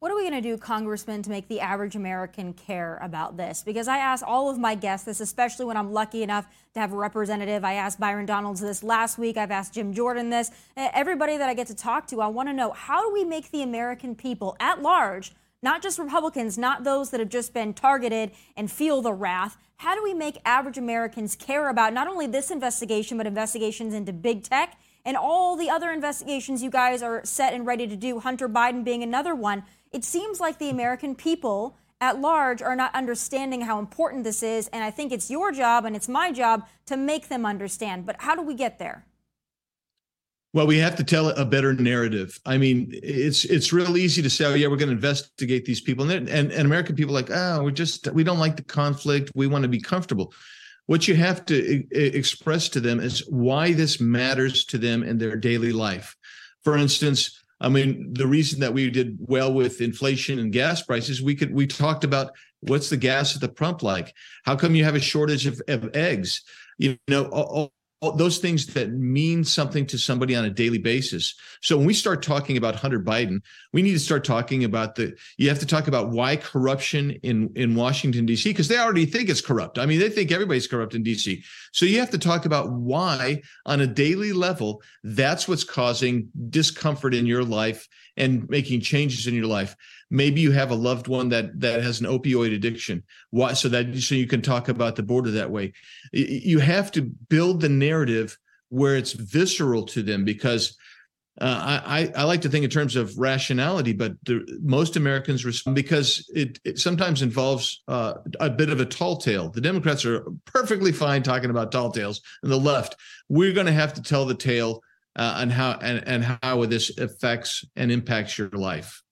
What 0.00 0.10
are 0.10 0.14
we 0.14 0.22
going 0.22 0.42
to 0.42 0.48
do, 0.48 0.56
Congressman, 0.56 1.22
to 1.24 1.30
make 1.30 1.46
the 1.48 1.60
average 1.60 1.94
American 1.94 2.54
care 2.54 2.98
about 3.02 3.36
this? 3.36 3.62
Because 3.62 3.86
I 3.86 3.98
ask 3.98 4.26
all 4.26 4.48
of 4.48 4.58
my 4.58 4.74
guests 4.74 5.04
this, 5.04 5.20
especially 5.20 5.66
when 5.66 5.76
I'm 5.76 5.92
lucky 5.92 6.22
enough 6.22 6.46
to 6.72 6.80
have 6.80 6.94
a 6.94 6.96
representative. 6.96 7.66
I 7.66 7.74
asked 7.74 8.00
Byron 8.00 8.24
Donalds 8.24 8.62
this 8.62 8.82
last 8.82 9.18
week. 9.18 9.36
I've 9.36 9.50
asked 9.50 9.74
Jim 9.74 9.92
Jordan 9.92 10.30
this. 10.30 10.50
Everybody 10.74 11.36
that 11.36 11.50
I 11.50 11.54
get 11.54 11.66
to 11.66 11.74
talk 11.74 12.06
to, 12.08 12.22
I 12.22 12.28
want 12.28 12.48
to 12.48 12.54
know 12.54 12.70
how 12.70 13.06
do 13.06 13.12
we 13.12 13.24
make 13.24 13.50
the 13.50 13.62
American 13.62 14.14
people 14.14 14.56
at 14.58 14.80
large, 14.80 15.32
not 15.62 15.82
just 15.82 15.98
Republicans, 15.98 16.56
not 16.56 16.82
those 16.82 17.10
that 17.10 17.20
have 17.20 17.28
just 17.28 17.52
been 17.52 17.74
targeted 17.74 18.30
and 18.56 18.72
feel 18.72 19.02
the 19.02 19.12
wrath, 19.12 19.58
how 19.76 19.94
do 19.94 20.02
we 20.02 20.14
make 20.14 20.38
average 20.44 20.78
Americans 20.78 21.34
care 21.36 21.68
about 21.68 21.92
not 21.92 22.08
only 22.08 22.26
this 22.26 22.50
investigation, 22.50 23.18
but 23.18 23.26
investigations 23.26 23.92
into 23.92 24.14
big 24.14 24.44
tech? 24.44 24.78
And 25.04 25.16
all 25.16 25.56
the 25.56 25.70
other 25.70 25.90
investigations 25.90 26.62
you 26.62 26.70
guys 26.70 27.02
are 27.02 27.24
set 27.24 27.54
and 27.54 27.66
ready 27.66 27.86
to 27.86 27.96
do, 27.96 28.20
Hunter 28.20 28.48
Biden 28.48 28.84
being 28.84 29.02
another 29.02 29.34
one, 29.34 29.64
it 29.92 30.04
seems 30.04 30.40
like 30.40 30.58
the 30.58 30.70
American 30.70 31.14
people 31.14 31.76
at 32.00 32.20
large 32.20 32.62
are 32.62 32.76
not 32.76 32.94
understanding 32.94 33.62
how 33.62 33.78
important 33.78 34.24
this 34.24 34.42
is. 34.42 34.68
And 34.68 34.82
I 34.82 34.90
think 34.90 35.12
it's 35.12 35.30
your 35.30 35.52
job 35.52 35.84
and 35.84 35.94
it's 35.94 36.08
my 36.08 36.32
job 36.32 36.66
to 36.86 36.96
make 36.96 37.28
them 37.28 37.44
understand. 37.44 38.06
But 38.06 38.16
how 38.20 38.34
do 38.34 38.42
we 38.42 38.54
get 38.54 38.78
there? 38.78 39.04
Well, 40.52 40.66
we 40.66 40.78
have 40.78 40.96
to 40.96 41.04
tell 41.04 41.28
a 41.28 41.44
better 41.44 41.74
narrative. 41.74 42.40
I 42.44 42.58
mean, 42.58 42.90
it's 42.92 43.44
it's 43.44 43.72
real 43.72 43.96
easy 43.96 44.20
to 44.20 44.28
say, 44.28 44.46
"Oh, 44.46 44.54
yeah, 44.54 44.66
we're 44.66 44.78
going 44.78 44.88
to 44.88 44.96
investigate 44.96 45.64
these 45.64 45.80
people," 45.80 46.10
and 46.10 46.28
and, 46.28 46.50
and 46.50 46.66
American 46.66 46.96
people 46.96 47.14
like, 47.14 47.30
"Oh, 47.30 47.62
we 47.62 47.70
just 47.70 48.10
we 48.12 48.24
don't 48.24 48.40
like 48.40 48.56
the 48.56 48.64
conflict. 48.64 49.30
We 49.36 49.46
want 49.46 49.62
to 49.62 49.68
be 49.68 49.80
comfortable." 49.80 50.34
What 50.90 51.06
you 51.06 51.14
have 51.14 51.46
to 51.46 51.86
express 51.92 52.68
to 52.70 52.80
them 52.80 52.98
is 52.98 53.20
why 53.28 53.72
this 53.72 54.00
matters 54.00 54.64
to 54.64 54.76
them 54.76 55.04
in 55.04 55.18
their 55.18 55.36
daily 55.36 55.70
life. 55.70 56.16
For 56.64 56.76
instance, 56.76 57.40
I 57.60 57.68
mean, 57.68 58.12
the 58.12 58.26
reason 58.26 58.58
that 58.58 58.74
we 58.74 58.90
did 58.90 59.16
well 59.20 59.52
with 59.52 59.80
inflation 59.80 60.40
and 60.40 60.52
gas 60.52 60.82
prices, 60.82 61.22
we 61.22 61.36
could 61.36 61.54
we 61.54 61.68
talked 61.68 62.02
about 62.02 62.32
what's 62.62 62.90
the 62.90 62.96
gas 62.96 63.36
at 63.36 63.40
the 63.40 63.48
pump 63.48 63.84
like? 63.84 64.12
How 64.44 64.56
come 64.56 64.74
you 64.74 64.82
have 64.82 64.96
a 64.96 65.00
shortage 65.00 65.46
of, 65.46 65.62
of 65.68 65.94
eggs? 65.94 66.42
you 66.80 66.98
know, 67.08 67.26
all 67.26 67.72
those 68.00 68.38
things 68.38 68.66
that 68.66 68.92
mean 68.92 69.44
something 69.44 69.84
to 69.86 69.98
somebody 69.98 70.34
on 70.34 70.46
a 70.46 70.50
daily 70.50 70.78
basis. 70.78 71.34
So 71.60 71.76
when 71.76 71.86
we 71.86 71.92
start 71.92 72.22
talking 72.22 72.56
about 72.56 72.74
Hunter 72.74 72.98
Biden, 72.98 73.42
we 73.74 73.82
need 73.82 73.92
to 73.92 73.98
start 73.98 74.24
talking 74.24 74.64
about 74.64 74.94
the. 74.94 75.14
You 75.36 75.50
have 75.50 75.58
to 75.58 75.66
talk 75.66 75.86
about 75.86 76.08
why 76.08 76.36
corruption 76.36 77.10
in 77.22 77.52
in 77.56 77.74
Washington 77.74 78.24
D.C. 78.24 78.50
because 78.50 78.68
they 78.68 78.78
already 78.78 79.04
think 79.04 79.28
it's 79.28 79.42
corrupt. 79.42 79.78
I 79.78 79.84
mean, 79.84 79.98
they 79.98 80.08
think 80.08 80.32
everybody's 80.32 80.66
corrupt 80.66 80.94
in 80.94 81.02
D.C. 81.02 81.44
So 81.72 81.84
you 81.84 81.98
have 81.98 82.10
to 82.10 82.18
talk 82.18 82.46
about 82.46 82.72
why 82.72 83.42
on 83.66 83.82
a 83.82 83.86
daily 83.86 84.32
level 84.32 84.82
that's 85.04 85.46
what's 85.46 85.64
causing 85.64 86.30
discomfort 86.48 87.14
in 87.14 87.26
your 87.26 87.44
life 87.44 87.86
and 88.16 88.48
making 88.48 88.80
changes 88.80 89.26
in 89.26 89.34
your 89.34 89.46
life 89.46 89.76
maybe 90.10 90.40
you 90.40 90.50
have 90.52 90.70
a 90.70 90.74
loved 90.74 91.08
one 91.08 91.28
that 91.28 91.58
that 91.60 91.82
has 91.82 92.00
an 92.00 92.06
opioid 92.06 92.54
addiction 92.54 93.02
why 93.30 93.52
so 93.52 93.68
that 93.68 93.96
so 93.96 94.14
you 94.14 94.26
can 94.26 94.42
talk 94.42 94.68
about 94.68 94.96
the 94.96 95.02
border 95.02 95.30
that 95.30 95.50
way 95.50 95.72
you 96.12 96.58
have 96.58 96.90
to 96.90 97.02
build 97.02 97.60
the 97.60 97.68
narrative 97.68 98.36
where 98.68 98.96
it's 98.96 99.12
visceral 99.12 99.84
to 99.84 100.02
them 100.02 100.24
because 100.24 100.76
uh, 101.40 101.80
I, 101.86 102.12
I 102.14 102.24
like 102.24 102.42
to 102.42 102.50
think 102.50 102.64
in 102.64 102.70
terms 102.70 102.96
of 102.96 103.18
rationality, 103.18 103.94
but 103.94 104.12
the, 104.24 104.46
most 104.62 104.96
Americans 104.96 105.44
respond 105.44 105.74
because 105.74 106.28
it, 106.34 106.58
it 106.64 106.78
sometimes 106.78 107.22
involves 107.22 107.82
uh, 107.88 108.14
a 108.40 108.50
bit 108.50 108.68
of 108.68 108.80
a 108.80 108.84
tall 108.84 109.16
tale. 109.16 109.48
The 109.48 109.62
Democrats 109.62 110.04
are 110.04 110.24
perfectly 110.44 110.92
fine 110.92 111.22
talking 111.22 111.48
about 111.48 111.72
tall 111.72 111.92
tales, 111.92 112.20
and 112.42 112.52
the 112.52 112.58
left, 112.58 112.96
we're 113.30 113.54
going 113.54 113.66
to 113.66 113.72
have 113.72 113.94
to 113.94 114.02
tell 114.02 114.26
the 114.26 114.34
tale 114.34 114.82
uh, 115.16 115.38
and 115.38 115.50
how 115.50 115.78
and, 115.80 116.06
and 116.06 116.38
how 116.42 116.64
this 116.66 116.96
affects 116.98 117.64
and 117.74 117.90
impacts 117.90 118.36
your 118.36 118.50
life. 118.50 119.02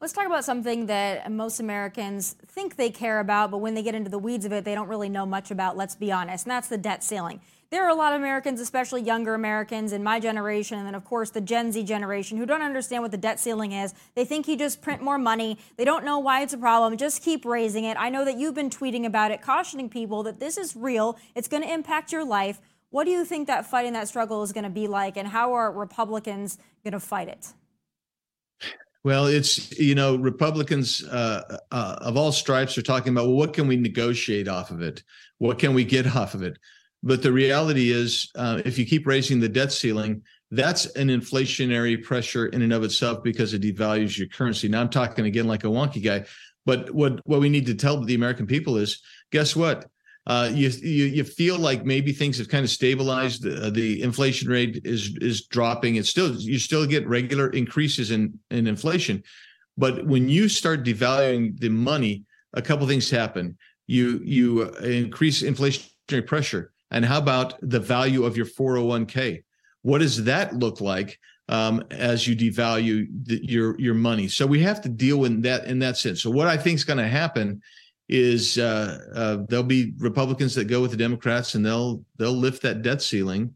Let's 0.00 0.12
talk 0.12 0.26
about 0.26 0.44
something 0.44 0.86
that 0.86 1.28
most 1.32 1.58
Americans 1.58 2.36
think 2.46 2.76
they 2.76 2.88
care 2.88 3.18
about, 3.18 3.50
but 3.50 3.58
when 3.58 3.74
they 3.74 3.82
get 3.82 3.96
into 3.96 4.08
the 4.08 4.18
weeds 4.18 4.44
of 4.44 4.52
it, 4.52 4.64
they 4.64 4.76
don't 4.76 4.86
really 4.86 5.08
know 5.08 5.26
much 5.26 5.50
about, 5.50 5.76
let's 5.76 5.96
be 5.96 6.12
honest, 6.12 6.46
and 6.46 6.52
that's 6.52 6.68
the 6.68 6.78
debt 6.78 7.02
ceiling. 7.02 7.40
There 7.70 7.84
are 7.84 7.90
a 7.90 7.96
lot 7.96 8.12
of 8.12 8.20
Americans, 8.20 8.60
especially 8.60 9.02
younger 9.02 9.34
Americans 9.34 9.92
in 9.92 10.04
my 10.04 10.20
generation, 10.20 10.78
and 10.78 10.86
then, 10.86 10.94
of 10.94 11.04
course, 11.04 11.30
the 11.30 11.40
Gen 11.40 11.72
Z 11.72 11.82
generation, 11.82 12.38
who 12.38 12.46
don't 12.46 12.62
understand 12.62 13.02
what 13.02 13.10
the 13.10 13.18
debt 13.18 13.40
ceiling 13.40 13.72
is. 13.72 13.92
They 14.14 14.24
think 14.24 14.46
you 14.46 14.56
just 14.56 14.80
print 14.80 15.02
more 15.02 15.18
money. 15.18 15.58
They 15.76 15.84
don't 15.84 16.04
know 16.04 16.20
why 16.20 16.42
it's 16.42 16.52
a 16.52 16.58
problem. 16.58 16.96
Just 16.96 17.20
keep 17.20 17.44
raising 17.44 17.82
it. 17.82 17.96
I 17.98 18.08
know 18.08 18.24
that 18.24 18.38
you've 18.38 18.54
been 18.54 18.70
tweeting 18.70 19.04
about 19.04 19.32
it, 19.32 19.42
cautioning 19.42 19.90
people 19.90 20.22
that 20.22 20.38
this 20.38 20.56
is 20.56 20.76
real, 20.76 21.18
it's 21.34 21.48
going 21.48 21.64
to 21.64 21.72
impact 21.72 22.12
your 22.12 22.24
life. 22.24 22.60
What 22.90 23.02
do 23.02 23.10
you 23.10 23.24
think 23.24 23.48
that 23.48 23.66
fighting 23.66 23.94
that 23.94 24.06
struggle 24.06 24.44
is 24.44 24.52
going 24.52 24.62
to 24.62 24.70
be 24.70 24.86
like, 24.86 25.16
and 25.16 25.26
how 25.26 25.54
are 25.54 25.72
Republicans 25.72 26.56
going 26.84 26.92
to 26.92 27.00
fight 27.00 27.26
it? 27.26 27.52
Well, 29.08 29.24
it's 29.24 29.72
you 29.78 29.94
know 29.94 30.16
Republicans 30.16 31.02
uh, 31.02 31.56
uh, 31.70 31.96
of 32.02 32.18
all 32.18 32.30
stripes 32.30 32.76
are 32.76 32.82
talking 32.82 33.14
about 33.14 33.24
well, 33.24 33.36
what 33.36 33.54
can 33.54 33.66
we 33.66 33.78
negotiate 33.78 34.48
off 34.48 34.70
of 34.70 34.82
it? 34.82 35.02
What 35.38 35.58
can 35.58 35.72
we 35.72 35.84
get 35.84 36.06
off 36.16 36.34
of 36.34 36.42
it? 36.42 36.58
But 37.02 37.22
the 37.22 37.32
reality 37.32 37.90
is, 37.90 38.30
uh, 38.34 38.60
if 38.66 38.78
you 38.78 38.84
keep 38.84 39.06
raising 39.06 39.40
the 39.40 39.48
debt 39.48 39.72
ceiling, 39.72 40.24
that's 40.50 40.84
an 40.94 41.08
inflationary 41.08 42.04
pressure 42.04 42.48
in 42.48 42.60
and 42.60 42.70
of 42.70 42.84
itself 42.84 43.22
because 43.22 43.54
it 43.54 43.62
devalues 43.62 44.18
your 44.18 44.28
currency. 44.28 44.68
Now 44.68 44.82
I'm 44.82 44.90
talking 44.90 45.24
again 45.24 45.46
like 45.46 45.64
a 45.64 45.68
wonky 45.68 46.04
guy, 46.04 46.26
but 46.66 46.90
what 46.90 47.26
what 47.26 47.40
we 47.40 47.48
need 47.48 47.64
to 47.64 47.74
tell 47.74 48.04
the 48.04 48.14
American 48.14 48.46
people 48.46 48.76
is, 48.76 49.00
guess 49.32 49.56
what? 49.56 49.86
Uh, 50.28 50.50
you, 50.52 50.68
you 50.68 51.06
you 51.06 51.24
feel 51.24 51.58
like 51.58 51.86
maybe 51.86 52.12
things 52.12 52.36
have 52.36 52.50
kind 52.50 52.62
of 52.62 52.70
stabilized. 52.70 53.46
Uh, 53.46 53.70
the 53.70 54.02
inflation 54.02 54.50
rate 54.50 54.82
is 54.84 55.16
is 55.22 55.46
dropping. 55.46 55.96
It's 55.96 56.10
still 56.10 56.34
you 56.34 56.58
still 56.58 56.86
get 56.86 57.08
regular 57.08 57.48
increases 57.48 58.10
in 58.10 58.38
in 58.50 58.66
inflation, 58.66 59.22
but 59.78 60.04
when 60.04 60.28
you 60.28 60.50
start 60.50 60.84
devaluing 60.84 61.58
the 61.58 61.70
money, 61.70 62.24
a 62.52 62.60
couple 62.60 62.86
things 62.86 63.10
happen. 63.10 63.56
You 63.86 64.20
you 64.22 64.68
increase 64.80 65.42
inflationary 65.42 66.26
pressure, 66.26 66.72
and 66.90 67.06
how 67.06 67.18
about 67.18 67.54
the 67.62 67.80
value 67.80 68.24
of 68.24 68.36
your 68.36 68.46
401k? 68.46 69.42
What 69.80 70.00
does 70.00 70.24
that 70.24 70.54
look 70.54 70.82
like? 70.82 71.18
Um, 71.50 71.82
as 71.90 72.28
you 72.28 72.36
devalue 72.36 73.06
the, 73.24 73.40
your 73.42 73.80
your 73.80 73.94
money. 73.94 74.28
So 74.28 74.46
we 74.46 74.60
have 74.60 74.82
to 74.82 74.90
deal 74.90 75.16
with 75.16 75.42
that 75.44 75.64
in 75.64 75.78
that 75.78 75.96
sense. 75.96 76.20
So 76.20 76.28
what 76.28 76.48
I 76.48 76.58
think 76.58 76.74
is 76.74 76.84
going 76.84 76.98
to 76.98 77.08
happen 77.08 77.62
is 78.08 78.56
uh, 78.58 78.98
uh, 79.14 79.36
there'll 79.48 79.62
be 79.64 79.92
Republicans 79.98 80.54
that 80.54 80.64
go 80.64 80.80
with 80.80 80.90
the 80.90 80.96
Democrats 80.96 81.54
and 81.54 81.64
they'll 81.64 82.04
they'll 82.16 82.32
lift 82.32 82.62
that 82.62 82.82
debt 82.82 83.02
ceiling, 83.02 83.54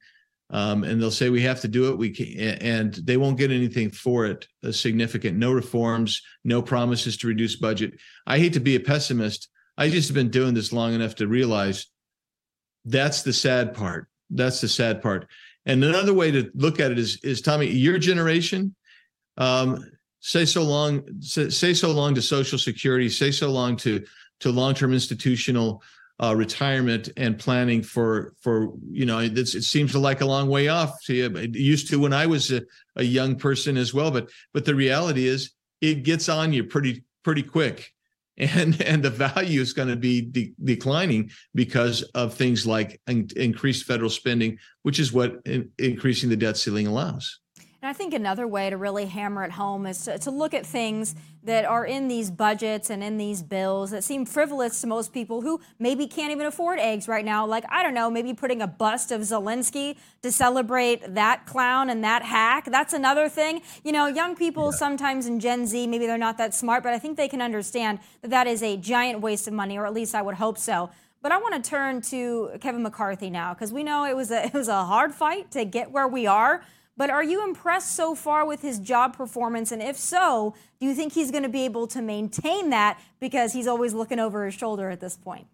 um, 0.51 0.85
and 0.85 1.01
they'll 1.01 1.11
say 1.11 1.31
we 1.31 1.43
have 1.43 1.61
to 1.63 1.69
do 1.69 1.91
it. 1.91 1.99
We 1.99 2.11
can, 2.11 2.59
and 2.61 2.95
they 2.95 3.17
won't 3.17 3.39
get 3.39 3.51
anything 3.51 3.91
for 3.91 4.27
it 4.27 4.47
significant. 4.71 5.39
No 5.39 5.53
reforms, 5.53 6.23
no 6.45 6.61
promises 6.61 7.17
to 7.19 7.29
reduce 7.29 7.57
budget. 7.57 7.95
I 8.27 8.39
hate 8.39 8.53
to 8.53 8.61
be 8.61 8.77
a 8.77 8.81
pessimist. 8.81 9.49
I 9.79 9.89
just 9.89 10.09
have 10.09 10.15
been 10.15 10.31
doing 10.31 10.53
this 10.53 10.73
long 10.73 10.93
enough 10.93 11.15
to 11.17 11.27
realize 11.27 11.87
that's 12.85 13.23
the 13.23 13.33
sad 13.33 13.75
part. 13.75 14.09
That's 14.29 14.61
the 14.61 14.69
sad 14.69 15.03
part. 15.03 15.29
And 15.65 15.83
another 15.83 16.13
way 16.13 16.31
to 16.31 16.51
look 16.55 16.81
at 16.81 16.91
it 16.91 16.99
is 16.99 17.19
is 17.23 17.41
Tomi, 17.41 17.69
your 17.69 17.99
generation. 17.99 18.75
Um, 19.39 19.91
say 20.21 20.45
so 20.45 20.63
long. 20.63 21.05
Say, 21.21 21.49
say 21.49 21.75
so 21.75 21.91
long 21.93 22.15
to 22.17 22.23
Social 22.23 22.59
Security. 22.59 23.09
Say 23.09 23.31
so 23.31 23.51
long 23.51 23.77
to 23.79 24.05
to 24.43 24.51
long-term 24.51 24.93
institutional 24.93 25.83
uh, 26.23 26.35
retirement 26.37 27.09
and 27.17 27.39
planning 27.39 27.83
for 27.83 28.35
for 28.41 28.73
you 28.91 29.05
know 29.05 29.19
it 29.19 29.47
seems 29.47 29.95
like 29.95 30.21
a 30.21 30.27
long 30.27 30.49
way 30.49 30.69
off 30.69 31.03
to 31.05 31.15
you. 31.15 31.37
It 31.37 31.55
used 31.55 31.89
to 31.91 31.99
when 31.99 32.13
I 32.13 32.27
was 32.27 32.53
a, 32.53 32.63
a 32.97 33.03
young 33.03 33.37
person 33.37 33.77
as 33.77 33.93
well, 33.93 34.11
but 34.11 34.31
but 34.53 34.65
the 34.65 34.75
reality 34.75 35.27
is 35.27 35.53
it 35.81 36.05
gets 36.05 36.29
on 36.29 36.53
you 36.53 36.65
pretty 36.65 37.03
pretty 37.25 37.43
quick, 37.43 37.93
and 38.37 38.81
and 38.83 39.03
the 39.03 39.11
value 39.11 39.61
is 39.61 39.73
going 39.73 39.89
to 39.89 39.97
be 39.97 40.21
de- 40.21 40.55
declining 40.63 41.31
because 41.55 42.03
of 42.15 42.35
things 42.35 42.67
like 42.67 43.01
in- 43.09 43.31
increased 43.35 43.85
federal 43.85 44.11
spending, 44.11 44.59
which 44.83 45.01
is 45.01 45.13
what 45.13 45.41
in- 45.45 45.71
increasing 45.79 46.31
the 46.31 46.37
debt 46.37 46.57
ceiling 46.57 46.87
allows. 46.87 47.41
And 47.83 47.89
I 47.89 47.93
think 47.93 48.15
another 48.15 48.47
way 48.47 48.71
to 48.71 48.77
really 48.77 49.07
hammer 49.07 49.43
it 49.43 49.51
home 49.51 49.87
is 49.87 50.05
to, 50.05 50.17
to, 50.21 50.31
look 50.31 50.55
at 50.55 50.65
things 50.65 51.17
that 51.43 51.65
are 51.65 51.85
in 51.85 52.07
these 52.07 52.31
budgets 52.31 52.91
and 52.91 53.03
in 53.03 53.19
these 53.19 53.43
bills 53.43 53.91
that 53.91 54.05
seem 54.05 54.25
frivolous 54.25 54.81
to 54.83 54.87
most 54.87 55.13
people 55.13 55.41
who 55.41 55.61
maybe 55.81 56.07
can't 56.07 56.31
even 56.31 56.47
afford 56.47 56.79
eggs 56.79 57.09
right 57.09 57.25
now. 57.25 57.45
Like, 57.45 57.65
I 57.69 57.83
don't 57.83 57.93
know, 57.93 58.09
maybe 58.09 58.35
putting 58.35 58.63
a 58.63 58.69
bust 58.69 59.11
of 59.11 59.23
Zelensky 59.23 59.97
to 60.23 60.31
celebrate 60.31 61.13
that 61.17 61.45
clown 61.45 61.91
and 61.91 62.05
that 62.05 62.23
hack. 62.23 62.67
That's 62.71 62.93
another 62.93 63.29
thing. 63.29 63.63
You 63.83 63.91
know, 63.91 64.07
young 64.07 64.37
people 64.37 64.67
yeah. 64.67 64.79
sometimes 64.79 65.27
in 65.27 65.41
Gen 65.41 65.67
Z, 65.67 65.89
maybe 65.89 66.07
they're 66.07 66.17
not 66.17 66.39
that 66.39 66.55
smart, 66.55 66.85
but 66.85 66.95
I 66.95 67.01
think 67.01 67.17
they 67.17 67.29
can 67.29 67.43
understand 67.43 67.99
that 68.21 68.31
that 68.31 68.47
is 68.47 68.63
a 68.63 68.77
giant 68.77 69.21
waste 69.23 69.49
of 69.49 69.55
money, 69.55 69.77
or 69.77 69.87
at 69.87 69.93
least 69.93 70.15
I 70.15 70.23
would 70.23 70.37
hope 70.37 70.57
so. 70.57 70.91
But 71.21 71.33
I 71.33 71.39
want 71.39 71.63
to 71.63 71.69
turn 71.69 72.01
to 72.03 72.51
Kevin 72.61 72.85
McCarthy 72.85 73.29
now 73.29 73.55
because 73.55 73.73
we 73.73 73.83
know 73.83 74.05
it 74.05 74.15
was 74.15 74.31
a 74.31 74.47
it 74.47 74.55
was 74.55 74.69
a 74.69 74.85
hard 74.85 75.13
fight 75.13 75.51
to 75.51 75.65
get 75.65 75.91
where 75.91 76.07
we 76.07 76.29
are. 76.29 76.63
But 76.97 77.11
are 77.11 77.25
you 77.25 77.43
impressed 77.45 77.95
so 77.95 78.15
far 78.15 78.45
with 78.47 78.61
his 78.61 78.79
job 78.79 79.17
performance? 79.17 79.73
And 79.73 79.83
if 79.83 79.97
so, 79.97 80.55
do 80.79 80.87
you 80.87 80.95
think 80.95 81.15
he's 81.15 81.31
going 81.31 81.43
to 81.43 81.49
be 81.49 81.65
able 81.65 81.87
to 81.89 82.03
maintain 82.03 82.71
that 82.71 83.01
because 83.19 83.53
he's 83.53 83.67
always 83.67 83.95
looking 83.95 84.19
over 84.19 84.45
his 84.45 84.55
shoulder 84.55 84.91
at 84.91 85.01
this 85.01 85.17
point? 85.17 85.47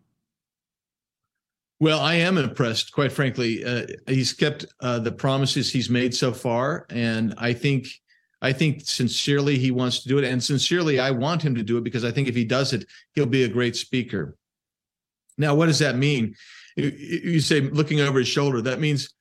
Well, 1.80 2.00
I 2.00 2.14
am 2.14 2.38
impressed, 2.38 2.92
quite 2.92 3.12
frankly. 3.12 3.64
Uh, 3.64 3.86
he's 4.08 4.32
kept 4.32 4.66
uh, 4.80 4.98
the 4.98 5.12
promises 5.12 5.70
he's 5.70 5.88
made 5.88 6.12
so 6.12 6.32
far, 6.32 6.86
and 6.90 7.34
I 7.38 7.52
think, 7.52 7.86
I 8.42 8.52
think 8.52 8.80
sincerely 8.80 9.58
he 9.58 9.70
wants 9.70 10.02
to 10.02 10.08
do 10.08 10.18
it, 10.18 10.24
and 10.24 10.42
sincerely 10.42 10.98
I 10.98 11.12
want 11.12 11.40
him 11.40 11.54
to 11.54 11.62
do 11.62 11.78
it 11.78 11.84
because 11.84 12.04
I 12.04 12.10
think 12.10 12.26
if 12.26 12.34
he 12.34 12.44
does 12.44 12.72
it, 12.72 12.84
he'll 13.14 13.26
be 13.26 13.44
a 13.44 13.48
great 13.48 13.76
speaker. 13.76 14.36
Now, 15.36 15.54
what 15.54 15.66
does 15.66 15.78
that 15.78 15.94
mean? 15.94 16.34
You 16.76 17.38
say 17.38 17.60
looking 17.60 18.00
over 18.00 18.18
his 18.18 18.28
shoulder. 18.28 18.60
That 18.60 18.80
means 18.80 19.14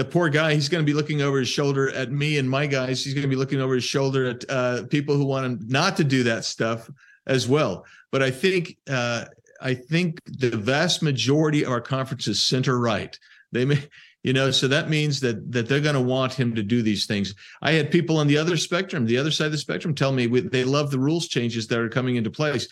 the 0.00 0.04
poor 0.06 0.30
guy, 0.30 0.54
he's 0.54 0.70
going 0.70 0.82
to 0.82 0.90
be 0.90 0.94
looking 0.94 1.20
over 1.20 1.38
his 1.38 1.48
shoulder 1.48 1.90
at 1.90 2.10
me 2.10 2.38
and 2.38 2.48
my 2.48 2.64
guys. 2.64 3.04
He's 3.04 3.12
going 3.12 3.20
to 3.20 3.28
be 3.28 3.36
looking 3.36 3.60
over 3.60 3.74
his 3.74 3.84
shoulder 3.84 4.30
at 4.30 4.48
uh, 4.48 4.84
people 4.84 5.14
who 5.14 5.26
want 5.26 5.44
him 5.44 5.60
not 5.68 5.98
to 5.98 6.04
do 6.04 6.22
that 6.22 6.46
stuff 6.46 6.88
as 7.26 7.46
well. 7.46 7.84
But 8.10 8.22
I 8.22 8.30
think 8.30 8.78
uh, 8.88 9.26
I 9.60 9.74
think 9.74 10.18
the 10.24 10.56
vast 10.56 11.02
majority 11.02 11.64
of 11.64 11.70
our 11.70 11.82
conferences 11.82 12.40
center 12.40 12.80
right. 12.80 13.14
They 13.52 13.66
may, 13.66 13.86
you 14.22 14.32
know, 14.32 14.50
so 14.50 14.68
that 14.68 14.88
means 14.88 15.20
that 15.20 15.52
that 15.52 15.68
they're 15.68 15.80
going 15.80 15.96
to 15.96 16.00
want 16.00 16.32
him 16.32 16.54
to 16.54 16.62
do 16.62 16.80
these 16.80 17.04
things. 17.04 17.34
I 17.60 17.72
had 17.72 17.90
people 17.90 18.16
on 18.16 18.26
the 18.26 18.38
other 18.38 18.56
spectrum, 18.56 19.04
the 19.04 19.18
other 19.18 19.30
side 19.30 19.46
of 19.46 19.52
the 19.52 19.58
spectrum, 19.58 19.94
tell 19.94 20.12
me 20.12 20.26
they 20.26 20.64
love 20.64 20.90
the 20.90 20.98
rules 20.98 21.28
changes 21.28 21.66
that 21.66 21.78
are 21.78 21.90
coming 21.90 22.16
into 22.16 22.30
place. 22.30 22.68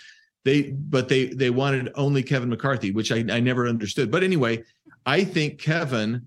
They, 0.47 0.71
but 0.71 1.11
they 1.11 1.27
they 1.27 1.51
wanted 1.51 1.91
only 1.95 2.23
Kevin 2.23 2.49
McCarthy, 2.49 2.91
which 2.91 3.13
I, 3.13 3.19
I 3.31 3.41
never 3.41 3.69
understood. 3.69 4.11
But 4.11 4.23
anyway, 4.23 4.65
I 5.05 5.25
think 5.25 5.61
Kevin 5.61 6.27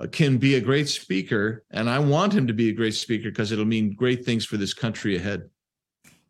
Uh, 0.00 0.06
can 0.06 0.38
be 0.38 0.54
a 0.54 0.60
great 0.60 0.88
speaker, 0.88 1.64
and 1.70 1.90
I 1.90 1.98
want 1.98 2.32
him 2.32 2.46
to 2.46 2.54
be 2.54 2.70
a 2.70 2.72
great 2.72 2.94
speaker 2.94 3.28
because 3.28 3.52
it'll 3.52 3.66
mean 3.66 3.92
great 3.92 4.24
things 4.24 4.46
for 4.46 4.56
this 4.56 4.72
country 4.72 5.16
ahead. 5.16 5.50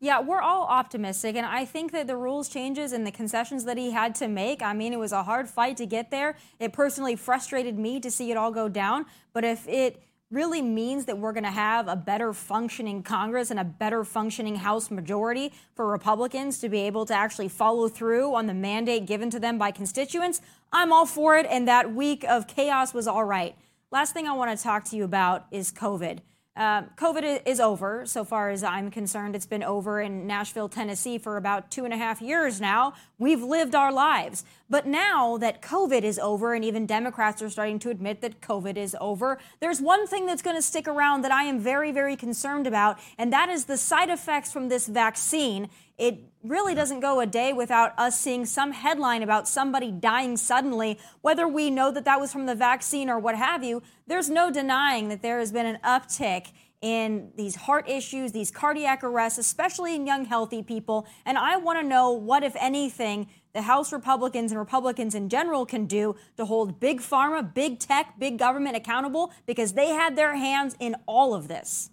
Yeah, 0.00 0.20
we're 0.20 0.40
all 0.40 0.64
optimistic, 0.64 1.36
and 1.36 1.46
I 1.46 1.66
think 1.66 1.92
that 1.92 2.06
the 2.06 2.16
rules 2.16 2.48
changes 2.48 2.92
and 2.92 3.06
the 3.06 3.12
concessions 3.12 3.64
that 3.64 3.76
he 3.76 3.90
had 3.90 4.14
to 4.16 4.28
make. 4.28 4.62
I 4.62 4.72
mean, 4.72 4.92
it 4.92 4.98
was 4.98 5.12
a 5.12 5.22
hard 5.22 5.48
fight 5.48 5.76
to 5.76 5.86
get 5.86 6.10
there. 6.10 6.36
It 6.58 6.72
personally 6.72 7.14
frustrated 7.16 7.78
me 7.78 8.00
to 8.00 8.10
see 8.10 8.30
it 8.30 8.36
all 8.36 8.50
go 8.50 8.68
down, 8.68 9.06
but 9.32 9.44
if 9.44 9.68
it 9.68 10.02
really 10.30 10.62
means 10.62 11.06
that 11.06 11.18
we're 11.18 11.32
going 11.32 11.44
to 11.44 11.50
have 11.50 11.88
a 11.88 11.96
better 11.96 12.32
functioning 12.32 13.02
Congress 13.02 13.50
and 13.50 13.58
a 13.58 13.64
better 13.64 14.04
functioning 14.04 14.56
House 14.56 14.90
majority 14.90 15.52
for 15.74 15.86
Republicans 15.88 16.58
to 16.58 16.68
be 16.68 16.80
able 16.80 17.04
to 17.06 17.14
actually 17.14 17.48
follow 17.48 17.88
through 17.88 18.34
on 18.34 18.46
the 18.46 18.54
mandate 18.54 19.06
given 19.06 19.28
to 19.30 19.40
them 19.40 19.58
by 19.58 19.72
constituents, 19.72 20.40
I'm 20.72 20.92
all 20.92 21.06
for 21.06 21.36
it. 21.36 21.46
And 21.50 21.66
that 21.66 21.92
week 21.92 22.24
of 22.24 22.46
chaos 22.46 22.94
was 22.94 23.08
all 23.08 23.24
right. 23.24 23.56
Last 23.90 24.14
thing 24.14 24.28
I 24.28 24.32
want 24.32 24.56
to 24.56 24.62
talk 24.62 24.84
to 24.86 24.96
you 24.96 25.02
about 25.02 25.46
is 25.50 25.72
COVID. 25.72 26.20
Uh, 26.60 26.82
COVID 26.98 27.40
is 27.46 27.58
over, 27.58 28.04
so 28.04 28.22
far 28.22 28.50
as 28.50 28.62
I'm 28.62 28.90
concerned. 28.90 29.34
It's 29.34 29.46
been 29.46 29.62
over 29.62 29.98
in 29.98 30.26
Nashville, 30.26 30.68
Tennessee 30.68 31.16
for 31.16 31.38
about 31.38 31.70
two 31.70 31.86
and 31.86 31.94
a 31.94 31.96
half 31.96 32.20
years 32.20 32.60
now. 32.60 32.92
We've 33.18 33.42
lived 33.42 33.74
our 33.74 33.90
lives. 33.90 34.44
But 34.68 34.86
now 34.86 35.38
that 35.38 35.62
COVID 35.62 36.02
is 36.02 36.18
over, 36.18 36.52
and 36.52 36.62
even 36.62 36.84
Democrats 36.84 37.40
are 37.40 37.48
starting 37.48 37.78
to 37.78 37.88
admit 37.88 38.20
that 38.20 38.42
COVID 38.42 38.76
is 38.76 38.94
over, 39.00 39.38
there's 39.60 39.80
one 39.80 40.06
thing 40.06 40.26
that's 40.26 40.42
going 40.42 40.54
to 40.54 40.60
stick 40.60 40.86
around 40.86 41.22
that 41.22 41.32
I 41.32 41.44
am 41.44 41.60
very, 41.60 41.92
very 41.92 42.14
concerned 42.14 42.66
about, 42.66 42.98
and 43.16 43.32
that 43.32 43.48
is 43.48 43.64
the 43.64 43.78
side 43.78 44.10
effects 44.10 44.52
from 44.52 44.68
this 44.68 44.86
vaccine. 44.86 45.70
It 46.00 46.32
really 46.42 46.74
doesn't 46.74 47.00
go 47.00 47.20
a 47.20 47.26
day 47.26 47.52
without 47.52 47.92
us 47.98 48.18
seeing 48.18 48.46
some 48.46 48.72
headline 48.72 49.22
about 49.22 49.46
somebody 49.46 49.92
dying 49.92 50.38
suddenly, 50.38 50.98
whether 51.20 51.46
we 51.46 51.68
know 51.68 51.90
that 51.92 52.06
that 52.06 52.18
was 52.18 52.32
from 52.32 52.46
the 52.46 52.54
vaccine 52.54 53.10
or 53.10 53.18
what 53.18 53.36
have 53.36 53.62
you. 53.62 53.82
There's 54.06 54.30
no 54.30 54.50
denying 54.50 55.08
that 55.10 55.20
there 55.20 55.40
has 55.40 55.52
been 55.52 55.66
an 55.66 55.78
uptick 55.84 56.52
in 56.80 57.32
these 57.36 57.54
heart 57.54 57.86
issues, 57.86 58.32
these 58.32 58.50
cardiac 58.50 59.04
arrests, 59.04 59.38
especially 59.38 59.94
in 59.94 60.06
young, 60.06 60.24
healthy 60.24 60.62
people. 60.62 61.06
And 61.26 61.36
I 61.36 61.58
want 61.58 61.78
to 61.78 61.86
know 61.86 62.12
what, 62.12 62.42
if 62.44 62.56
anything, 62.58 63.28
the 63.52 63.60
House 63.60 63.92
Republicans 63.92 64.52
and 64.52 64.58
Republicans 64.58 65.14
in 65.14 65.28
general 65.28 65.66
can 65.66 65.84
do 65.84 66.16
to 66.38 66.46
hold 66.46 66.80
big 66.80 67.02
pharma, 67.02 67.52
big 67.52 67.78
tech, 67.78 68.14
big 68.18 68.38
government 68.38 68.74
accountable 68.74 69.34
because 69.44 69.74
they 69.74 69.88
had 69.88 70.16
their 70.16 70.34
hands 70.34 70.76
in 70.80 70.96
all 71.04 71.34
of 71.34 71.48
this. 71.48 71.90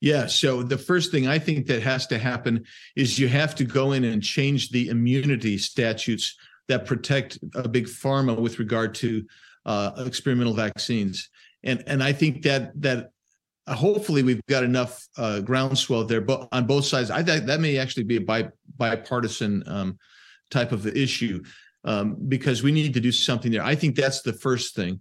Yeah. 0.00 0.26
So 0.26 0.62
the 0.62 0.78
first 0.78 1.10
thing 1.10 1.26
I 1.26 1.38
think 1.38 1.66
that 1.66 1.82
has 1.82 2.06
to 2.08 2.18
happen 2.18 2.64
is 2.94 3.18
you 3.18 3.28
have 3.28 3.54
to 3.56 3.64
go 3.64 3.92
in 3.92 4.04
and 4.04 4.22
change 4.22 4.70
the 4.70 4.88
immunity 4.88 5.56
statutes 5.58 6.36
that 6.68 6.84
protect 6.84 7.38
a 7.54 7.68
big 7.68 7.86
pharma 7.86 8.38
with 8.38 8.58
regard 8.58 8.94
to 8.96 9.24
uh, 9.64 9.92
experimental 10.04 10.54
vaccines. 10.54 11.30
And 11.64 11.82
and 11.86 12.02
I 12.02 12.12
think 12.12 12.42
that 12.42 12.80
that 12.82 13.10
uh, 13.66 13.74
hopefully 13.74 14.22
we've 14.22 14.44
got 14.48 14.64
enough 14.64 15.06
uh, 15.16 15.40
groundswell 15.40 16.04
there, 16.04 16.20
but 16.20 16.48
on 16.52 16.66
both 16.66 16.84
sides, 16.84 17.10
I 17.10 17.22
think 17.22 17.46
that 17.46 17.60
may 17.60 17.78
actually 17.78 18.04
be 18.04 18.16
a 18.16 18.20
bi- 18.20 18.50
bipartisan 18.76 19.64
um, 19.66 19.98
type 20.50 20.72
of 20.72 20.86
issue 20.86 21.42
um, 21.84 22.16
because 22.28 22.62
we 22.62 22.70
need 22.70 22.94
to 22.94 23.00
do 23.00 23.12
something 23.12 23.50
there. 23.50 23.64
I 23.64 23.74
think 23.74 23.96
that's 23.96 24.22
the 24.22 24.32
first 24.32 24.76
thing. 24.76 25.00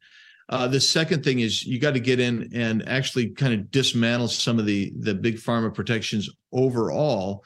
Uh, 0.49 0.67
the 0.67 0.79
second 0.79 1.23
thing 1.23 1.39
is 1.39 1.65
you 1.65 1.79
got 1.79 1.93
to 1.93 1.99
get 1.99 2.19
in 2.19 2.49
and 2.53 2.88
actually 2.88 3.29
kind 3.29 3.53
of 3.53 3.71
dismantle 3.71 4.27
some 4.27 4.60
of 4.60 4.65
the 4.65 4.93
the 4.99 5.13
big 5.13 5.38
pharma 5.38 5.73
protections 5.73 6.29
overall, 6.51 7.43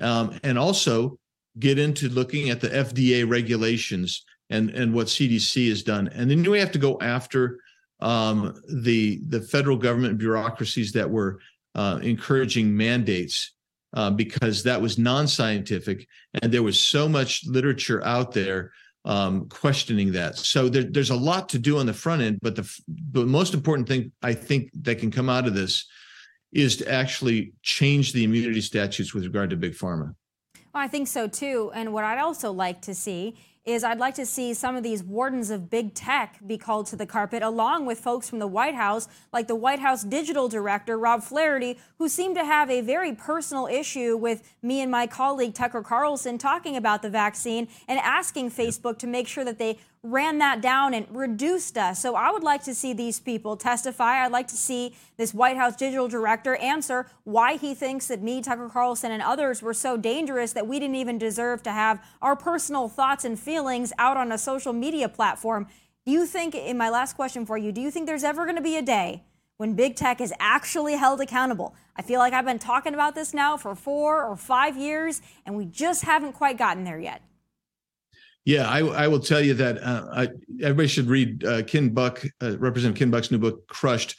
um, 0.00 0.38
and 0.42 0.58
also 0.58 1.18
get 1.58 1.78
into 1.78 2.08
looking 2.08 2.50
at 2.50 2.60
the 2.60 2.68
FDA 2.68 3.28
regulations 3.28 4.24
and 4.50 4.70
and 4.70 4.92
what 4.92 5.06
CDC 5.06 5.68
has 5.68 5.82
done, 5.82 6.08
and 6.08 6.30
then 6.30 6.42
we 6.42 6.58
have 6.58 6.72
to 6.72 6.78
go 6.78 6.98
after 7.00 7.60
um, 8.00 8.60
the 8.68 9.20
the 9.28 9.40
federal 9.40 9.76
government 9.76 10.18
bureaucracies 10.18 10.90
that 10.92 11.08
were 11.08 11.38
uh, 11.76 12.00
encouraging 12.02 12.76
mandates 12.76 13.52
uh, 13.94 14.10
because 14.10 14.64
that 14.64 14.82
was 14.82 14.98
non-scientific, 14.98 16.08
and 16.42 16.52
there 16.52 16.64
was 16.64 16.80
so 16.80 17.08
much 17.08 17.46
literature 17.46 18.04
out 18.04 18.32
there 18.32 18.72
um, 19.04 19.48
questioning 19.48 20.12
that. 20.12 20.36
So 20.36 20.68
there, 20.68 20.84
there's 20.84 21.10
a 21.10 21.16
lot 21.16 21.48
to 21.50 21.58
do 21.58 21.78
on 21.78 21.86
the 21.86 21.94
front 21.94 22.22
end, 22.22 22.38
but 22.42 22.56
the 22.56 22.80
the 23.12 23.24
most 23.24 23.54
important 23.54 23.88
thing 23.88 24.12
I 24.22 24.34
think 24.34 24.70
that 24.82 24.98
can 24.98 25.10
come 25.10 25.28
out 25.28 25.46
of 25.46 25.54
this 25.54 25.86
is 26.52 26.76
to 26.78 26.90
actually 26.90 27.52
change 27.62 28.12
the 28.12 28.24
immunity 28.24 28.60
statutes 28.60 29.14
with 29.14 29.24
regard 29.24 29.50
to 29.50 29.56
big 29.56 29.72
pharma. 29.72 30.14
Well, 30.74 30.82
I 30.82 30.88
think 30.88 31.08
so 31.08 31.28
too. 31.28 31.70
And 31.74 31.92
what 31.92 32.04
I'd 32.04 32.18
also 32.18 32.52
like 32.52 32.82
to 32.82 32.94
see 32.94 33.36
is 33.64 33.84
I'd 33.84 33.98
like 33.98 34.14
to 34.14 34.24
see 34.24 34.54
some 34.54 34.74
of 34.74 34.82
these 34.82 35.02
wardens 35.02 35.50
of 35.50 35.68
big 35.68 35.94
tech 35.94 36.38
be 36.46 36.56
called 36.56 36.86
to 36.86 36.96
the 36.96 37.04
carpet, 37.04 37.42
along 37.42 37.84
with 37.84 38.00
folks 38.00 38.28
from 38.28 38.38
the 38.38 38.46
White 38.46 38.74
House, 38.74 39.06
like 39.32 39.48
the 39.48 39.54
White 39.54 39.80
House 39.80 40.02
digital 40.02 40.48
director, 40.48 40.98
Rob 40.98 41.22
Flaherty, 41.22 41.78
who 41.98 42.08
seemed 42.08 42.36
to 42.36 42.44
have 42.44 42.70
a 42.70 42.80
very 42.80 43.14
personal 43.14 43.66
issue 43.66 44.16
with 44.16 44.42
me 44.62 44.80
and 44.80 44.90
my 44.90 45.06
colleague, 45.06 45.54
Tucker 45.54 45.82
Carlson, 45.82 46.38
talking 46.38 46.76
about 46.76 47.02
the 47.02 47.10
vaccine 47.10 47.68
and 47.86 47.98
asking 48.00 48.50
Facebook 48.50 48.98
to 48.98 49.06
make 49.06 49.28
sure 49.28 49.44
that 49.44 49.58
they 49.58 49.78
ran 50.02 50.38
that 50.38 50.62
down 50.62 50.94
and 50.94 51.06
reduced 51.14 51.76
us. 51.76 52.00
So 52.00 52.14
I 52.14 52.30
would 52.30 52.42
like 52.42 52.64
to 52.64 52.74
see 52.74 52.94
these 52.94 53.20
people 53.20 53.56
testify. 53.56 54.24
I'd 54.24 54.32
like 54.32 54.48
to 54.48 54.56
see 54.56 54.96
this 55.18 55.34
White 55.34 55.58
House 55.58 55.76
digital 55.76 56.08
director 56.08 56.56
answer 56.56 57.06
why 57.24 57.56
he 57.56 57.74
thinks 57.74 58.06
that 58.06 58.22
me, 58.22 58.40
Tucker 58.40 58.70
Carlson, 58.70 59.12
and 59.12 59.22
others 59.22 59.60
were 59.60 59.74
so 59.74 59.98
dangerous 59.98 60.54
that 60.54 60.66
we 60.66 60.78
didn't 60.78 60.96
even 60.96 61.18
deserve 61.18 61.62
to 61.64 61.70
have 61.70 62.02
our 62.22 62.34
personal 62.34 62.88
thoughts 62.88 63.26
and 63.26 63.38
feelings 63.38 63.92
out 63.98 64.16
on 64.16 64.32
a 64.32 64.38
social 64.38 64.72
media 64.72 65.08
platform. 65.08 65.66
Do 66.06 66.12
you 66.12 66.24
think, 66.24 66.54
in 66.54 66.78
my 66.78 66.88
last 66.88 67.14
question 67.14 67.44
for 67.44 67.58
you, 67.58 67.70
do 67.70 67.82
you 67.82 67.90
think 67.90 68.06
there's 68.06 68.24
ever 68.24 68.44
going 68.44 68.56
to 68.56 68.62
be 68.62 68.76
a 68.76 68.82
day 68.82 69.24
when 69.58 69.74
big 69.74 69.96
tech 69.96 70.22
is 70.22 70.32
actually 70.40 70.96
held 70.96 71.20
accountable? 71.20 71.74
I 71.94 72.00
feel 72.00 72.20
like 72.20 72.32
I've 72.32 72.46
been 72.46 72.58
talking 72.58 72.94
about 72.94 73.14
this 73.14 73.34
now 73.34 73.58
for 73.58 73.74
four 73.74 74.24
or 74.24 74.34
five 74.34 74.78
years, 74.78 75.20
and 75.44 75.54
we 75.54 75.66
just 75.66 76.04
haven't 76.04 76.32
quite 76.32 76.56
gotten 76.56 76.84
there 76.84 76.98
yet. 76.98 77.20
Yeah, 78.44 78.68
I, 78.68 78.80
I 78.80 79.08
will 79.08 79.20
tell 79.20 79.40
you 79.40 79.54
that 79.54 79.82
uh, 79.82 80.06
I, 80.12 80.28
everybody 80.62 80.88
should 80.88 81.06
read 81.06 81.44
uh, 81.44 81.62
Ken 81.62 81.90
Buck, 81.90 82.24
uh, 82.42 82.56
Representative 82.58 82.98
Ken 82.98 83.10
Buck's 83.10 83.30
new 83.30 83.38
book, 83.38 83.66
Crushed, 83.68 84.16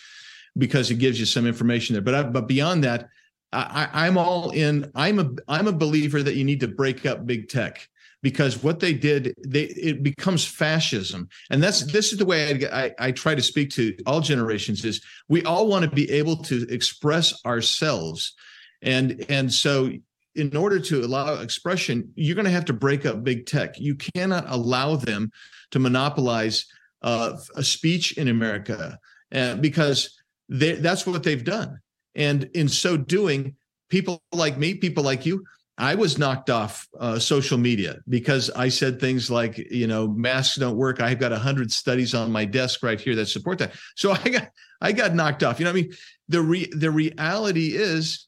because 0.58 0.92
it 0.92 0.96
gives 0.96 1.20
you 1.20 1.26
some 1.26 1.48
information 1.48 1.94
there. 1.94 2.02
But 2.04 2.16
I, 2.16 2.24
but 2.24 2.48
beyond 2.48 2.84
that, 2.84 3.10
I, 3.54 3.90
I'm 3.92 4.18
all 4.18 4.52
in. 4.52 4.92
I'm 4.96 5.20
a 5.20 5.30
I'm 5.48 5.68
a 5.68 5.74
believer 5.74 6.24
that 6.24 6.36
you 6.36 6.44
need 6.44 6.62
to 6.62 6.68
break 6.68 7.06
up 7.06 7.26
big 7.26 7.50
tech 7.50 7.88
because 8.22 8.64
what 8.64 8.80
they 8.80 8.94
did, 8.94 9.34
they 9.46 9.64
it 9.64 10.04
becomes 10.04 10.46
fascism, 10.46 11.28
and 11.50 11.62
that's 11.62 11.92
this 11.92 12.14
is 12.14 12.20
the 12.20 12.26
way 12.26 12.68
I, 12.72 12.84
I, 12.84 12.92
I 13.00 13.12
try 13.12 13.36
to 13.36 13.42
speak 13.42 13.72
to 13.72 13.96
all 14.06 14.22
generations. 14.22 14.86
Is 14.86 15.02
we 15.28 15.44
all 15.44 15.68
want 15.68 15.84
to 15.84 15.92
be 15.92 16.10
able 16.12 16.38
to 16.44 16.66
express 16.70 17.44
ourselves, 17.46 18.34
and 18.82 19.26
and 19.28 19.52
so 19.52 19.92
in 20.36 20.56
order 20.56 20.80
to 20.80 21.04
allow 21.04 21.42
expression, 21.42 22.12
you're 22.16 22.36
going 22.36 22.46
to 22.46 22.52
have 22.52 22.66
to 22.66 22.74
break 22.74 23.06
up 23.06 23.24
big 23.24 23.46
tech. 23.46 23.80
You 23.80 23.96
cannot 23.96 24.46
allow 24.48 24.96
them 24.96 25.32
to 25.72 25.80
monopolize 25.80 26.66
uh, 27.02 27.38
a 27.56 27.64
speech 27.64 28.18
in 28.18 28.28
America 28.28 28.98
uh, 29.34 29.56
because 29.56 30.22
they, 30.50 30.74
that's 30.74 31.06
what 31.06 31.24
they've 31.24 31.44
done. 31.44 31.80
And 32.16 32.50
in 32.54 32.68
so 32.68 32.98
doing, 32.98 33.56
people 33.90 34.22
like 34.32 34.58
me, 34.58 34.74
people 34.76 35.04
like 35.04 35.26
you, 35.26 35.44
I 35.78 35.96
was 35.96 36.18
knocked 36.18 36.50
off 36.50 36.88
uh, 37.00 37.18
social 37.18 37.58
media 37.58 38.00
because 38.08 38.52
I 38.52 38.70
said 38.70 39.00
things 39.00 39.32
like, 39.32 39.58
you 39.58 39.88
know, 39.88 40.08
masks 40.08 40.58
don't 40.58 40.78
work. 40.78 41.02
I've 41.02 41.20
got 41.20 41.32
a 41.32 41.40
hundred 41.40 41.72
studies 41.72 42.14
on 42.14 42.32
my 42.32 42.46
desk 42.46 42.84
right 42.84 43.00
here 43.00 43.16
that 43.16 43.28
support 43.28 43.58
that. 43.60 43.74
So 43.96 44.12
I 44.12 44.30
got 44.30 44.50
I 44.80 44.92
got 44.92 45.16
knocked 45.16 45.44
off. 45.44 45.60
You 45.60 45.66
know, 45.66 45.72
I 45.72 45.74
mean, 45.74 45.92
the 46.28 46.42
re- 46.42 46.72
the 46.72 46.92
reality 46.92 47.76
is 47.76 48.28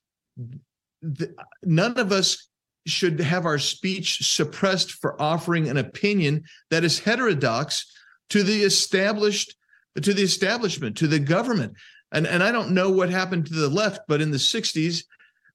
the, 1.04 1.36
none 1.64 2.00
of 2.00 2.12
us 2.12 2.48
should 2.86 3.20
have 3.20 3.46
our 3.46 3.60
speech 3.60 4.26
suppressed 4.28 4.92
for 4.92 5.22
offering 5.22 5.70
an 5.70 5.78
opinion 5.78 6.44
that 6.70 6.84
is 6.84 7.00
heterodox 7.00 7.86
to 8.30 8.44
the 8.44 8.64
established 8.64 9.56
to 10.02 10.14
the 10.14 10.24
establishment 10.24 10.98
to 10.98 11.08
the 11.08 11.20
government. 11.20 11.74
And 12.12 12.26
and 12.26 12.42
I 12.42 12.52
don't 12.52 12.72
know 12.72 12.90
what 12.90 13.10
happened 13.10 13.46
to 13.48 13.54
the 13.54 13.70
left 13.70 14.02
but 14.08 14.22
in 14.22 14.32
the 14.32 14.38
60s 14.38 15.04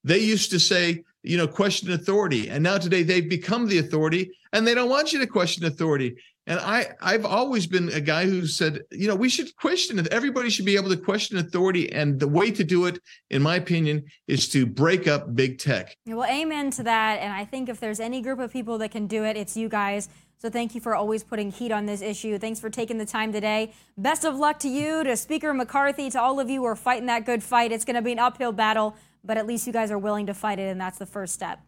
they 0.04 0.18
used 0.18 0.50
to 0.50 0.60
say 0.60 1.02
you 1.22 1.36
know 1.36 1.48
question 1.48 1.92
authority. 1.92 2.48
And 2.48 2.62
now 2.62 2.78
today 2.78 3.02
they've 3.02 3.28
become 3.28 3.66
the 3.66 3.78
authority 3.78 4.30
and 4.52 4.66
they 4.66 4.74
don't 4.74 4.90
want 4.90 5.12
you 5.12 5.18
to 5.18 5.26
question 5.26 5.64
authority 5.64 6.16
and 6.48 6.58
I, 6.60 6.86
I've 7.00 7.26
always 7.26 7.66
been 7.66 7.90
a 7.90 8.00
guy 8.00 8.24
who 8.24 8.46
said, 8.46 8.80
you 8.90 9.06
know, 9.06 9.14
we 9.14 9.28
should 9.28 9.54
question 9.56 9.98
it. 9.98 10.08
Everybody 10.08 10.48
should 10.48 10.64
be 10.64 10.76
able 10.76 10.88
to 10.88 10.96
question 10.96 11.36
authority. 11.36 11.92
And 11.92 12.18
the 12.18 12.26
way 12.26 12.50
to 12.50 12.64
do 12.64 12.86
it, 12.86 12.98
in 13.30 13.42
my 13.42 13.56
opinion, 13.56 14.04
is 14.26 14.48
to 14.50 14.64
break 14.64 15.06
up 15.06 15.34
big 15.34 15.58
tech. 15.58 15.94
Well, 16.06 16.28
amen 16.28 16.70
to 16.72 16.82
that. 16.84 17.20
And 17.20 17.32
I 17.32 17.44
think 17.44 17.68
if 17.68 17.80
there's 17.80 18.00
any 18.00 18.22
group 18.22 18.38
of 18.38 18.50
people 18.50 18.78
that 18.78 18.90
can 18.90 19.06
do 19.06 19.24
it, 19.24 19.36
it's 19.36 19.58
you 19.58 19.68
guys. 19.68 20.08
So 20.38 20.48
thank 20.48 20.74
you 20.74 20.80
for 20.80 20.94
always 20.94 21.22
putting 21.22 21.50
heat 21.50 21.70
on 21.70 21.84
this 21.84 22.00
issue. 22.00 22.38
Thanks 22.38 22.60
for 22.60 22.70
taking 22.70 22.96
the 22.96 23.04
time 23.04 23.32
today. 23.32 23.72
Best 23.98 24.24
of 24.24 24.36
luck 24.36 24.58
to 24.60 24.68
you, 24.68 25.04
to 25.04 25.16
Speaker 25.16 25.52
McCarthy, 25.52 26.08
to 26.10 26.20
all 26.20 26.40
of 26.40 26.48
you 26.48 26.60
who 26.60 26.66
are 26.66 26.76
fighting 26.76 27.06
that 27.06 27.26
good 27.26 27.42
fight. 27.42 27.72
It's 27.72 27.84
going 27.84 27.96
to 27.96 28.02
be 28.02 28.12
an 28.12 28.20
uphill 28.20 28.52
battle, 28.52 28.96
but 29.22 29.36
at 29.36 29.46
least 29.46 29.66
you 29.66 29.72
guys 29.72 29.90
are 29.90 29.98
willing 29.98 30.26
to 30.26 30.34
fight 30.34 30.58
it, 30.58 30.68
and 30.68 30.80
that's 30.80 30.96
the 30.96 31.06
first 31.06 31.34
step. 31.34 31.60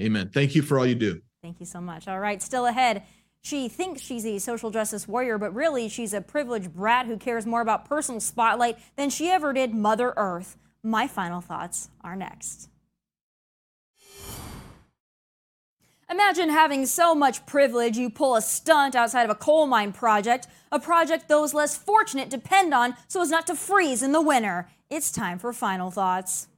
Amen. 0.00 0.30
Thank 0.32 0.54
you 0.54 0.62
for 0.62 0.78
all 0.78 0.86
you 0.86 0.94
do. 0.94 1.20
Thank 1.42 1.60
you 1.60 1.66
so 1.66 1.80
much. 1.80 2.08
All 2.08 2.18
right, 2.18 2.42
still 2.42 2.66
ahead. 2.66 3.02
She 3.44 3.68
thinks 3.68 4.00
she's 4.00 4.24
a 4.24 4.38
social 4.38 4.70
justice 4.70 5.06
warrior, 5.06 5.36
but 5.36 5.54
really 5.54 5.90
she's 5.90 6.14
a 6.14 6.22
privileged 6.22 6.72
brat 6.72 7.04
who 7.04 7.18
cares 7.18 7.44
more 7.44 7.60
about 7.60 7.86
personal 7.86 8.18
spotlight 8.18 8.78
than 8.96 9.10
she 9.10 9.28
ever 9.28 9.52
did 9.52 9.74
Mother 9.74 10.14
Earth. 10.16 10.56
My 10.82 11.06
final 11.06 11.42
thoughts 11.42 11.90
are 12.02 12.16
next. 12.16 12.70
Imagine 16.10 16.48
having 16.48 16.86
so 16.86 17.14
much 17.14 17.44
privilege 17.44 17.98
you 17.98 18.08
pull 18.08 18.34
a 18.34 18.40
stunt 18.40 18.96
outside 18.96 19.24
of 19.24 19.30
a 19.30 19.34
coal 19.34 19.66
mine 19.66 19.92
project, 19.92 20.46
a 20.72 20.78
project 20.80 21.28
those 21.28 21.52
less 21.52 21.76
fortunate 21.76 22.30
depend 22.30 22.72
on 22.72 22.94
so 23.08 23.20
as 23.20 23.30
not 23.30 23.46
to 23.48 23.54
freeze 23.54 24.02
in 24.02 24.12
the 24.12 24.22
winter. 24.22 24.68
It's 24.88 25.12
time 25.12 25.38
for 25.38 25.52
final 25.52 25.90
thoughts. 25.90 26.48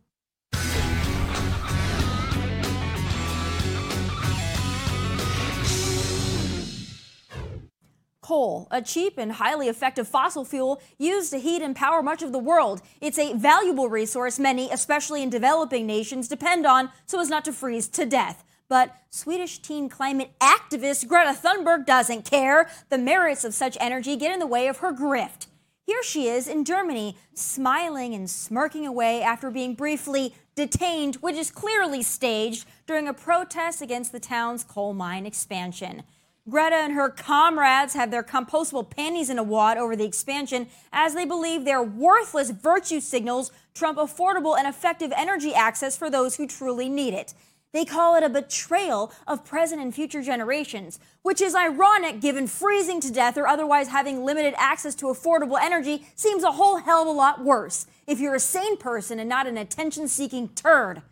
Coal, 8.27 8.67
a 8.73 8.83
cheap 8.83 9.19
and 9.19 9.31
highly 9.31 9.69
effective 9.69 10.09
fossil 10.09 10.45
fuel 10.45 10.83
used 10.99 11.31
to 11.31 11.39
heat 11.39 11.63
and 11.63 11.77
power 11.77 12.03
much 12.03 12.23
of 12.23 12.33
the 12.33 12.41
world. 12.41 12.83
It's 13.01 13.21
a 13.21 13.35
valuable 13.35 13.89
resource 13.89 14.41
many, 14.41 14.69
especially 14.69 15.23
in 15.23 15.31
developing 15.31 15.87
nations, 15.87 16.27
depend 16.27 16.67
on 16.67 16.91
so 17.07 17.21
as 17.21 17.29
not 17.29 17.45
to 17.45 17.53
freeze 17.53 17.87
to 17.91 18.05
death. 18.05 18.43
But 18.69 18.97
Swedish 19.11 19.59
teen 19.59 19.89
climate 19.89 20.33
activist 20.41 21.07
Greta 21.07 21.39
Thunberg 21.41 21.87
doesn't 21.87 22.29
care. 22.29 22.69
The 22.89 22.99
merits 22.99 23.45
of 23.45 23.55
such 23.55 23.79
energy 23.81 24.17
get 24.17 24.33
in 24.33 24.41
the 24.41 24.47
way 24.49 24.67
of 24.67 24.79
her 24.79 24.93
grift. 24.93 25.47
Here 25.85 26.03
she 26.03 26.27
is 26.27 26.49
in 26.49 26.65
Germany, 26.65 27.17
smiling 27.33 28.13
and 28.13 28.29
smirking 28.29 28.89
away 28.89 29.23
after 29.23 29.53
being 29.53 29.77
briefly 29.77 30.35
detained, 30.57 31.15
which 31.17 31.37
is 31.37 31.53
clearly 31.53 32.03
staged, 32.03 32.67
during 32.89 33.07
a 33.07 33.15
protest 33.15 33.81
against 33.81 34.11
the 34.11 34.19
town's 34.19 34.65
coal 34.65 34.95
mine 34.95 35.27
expansion. 35.27 36.03
Greta 36.49 36.77
and 36.77 36.93
her 36.93 37.09
comrades 37.09 37.95
have 37.95 38.13
their 38.13 38.23
compostable 38.23 38.89
panties 38.89 39.31
in 39.31 39.39
a 39.39 39.43
wad 39.43 39.79
over 39.79 39.97
the 39.97 40.05
expansion 40.05 40.69
as 40.93 41.13
they 41.15 41.25
believe 41.25 41.65
their 41.65 41.83
worthless 41.83 42.51
virtue 42.51 43.01
signals 43.01 43.51
trump 43.75 43.99
affordable 43.99 44.57
and 44.57 44.69
effective 44.69 45.13
energy 45.17 45.53
access 45.53 45.97
for 45.97 46.09
those 46.09 46.37
who 46.37 46.47
truly 46.47 46.89
need 46.89 47.15
it. 47.15 47.35
They 47.73 47.85
call 47.85 48.15
it 48.15 48.23
a 48.23 48.29
betrayal 48.29 49.13
of 49.27 49.45
present 49.45 49.83
and 49.83 49.93
future 49.93 50.23
generations, 50.23 51.01
which 51.23 51.41
is 51.41 51.57
ironic 51.57 52.21
given 52.21 52.47
freezing 52.47 53.01
to 53.01 53.13
death 53.13 53.37
or 53.37 53.49
otherwise 53.49 53.89
having 53.89 54.25
limited 54.25 54.55
access 54.57 54.95
to 54.95 55.07
affordable 55.07 55.61
energy 55.61 56.07
seems 56.15 56.45
a 56.45 56.53
whole 56.53 56.77
hell 56.77 57.03
of 57.03 57.09
a 57.09 57.11
lot 57.11 57.45
worse 57.45 57.87
if 58.07 58.21
you're 58.21 58.37
a 58.37 58.41
sane 58.41 58.77
person 58.77 59.19
and 59.19 59.29
not 59.29 59.49
an 59.49 59.59
attention 59.59 60.07
seeking 60.07 60.49
turd. 60.51 61.03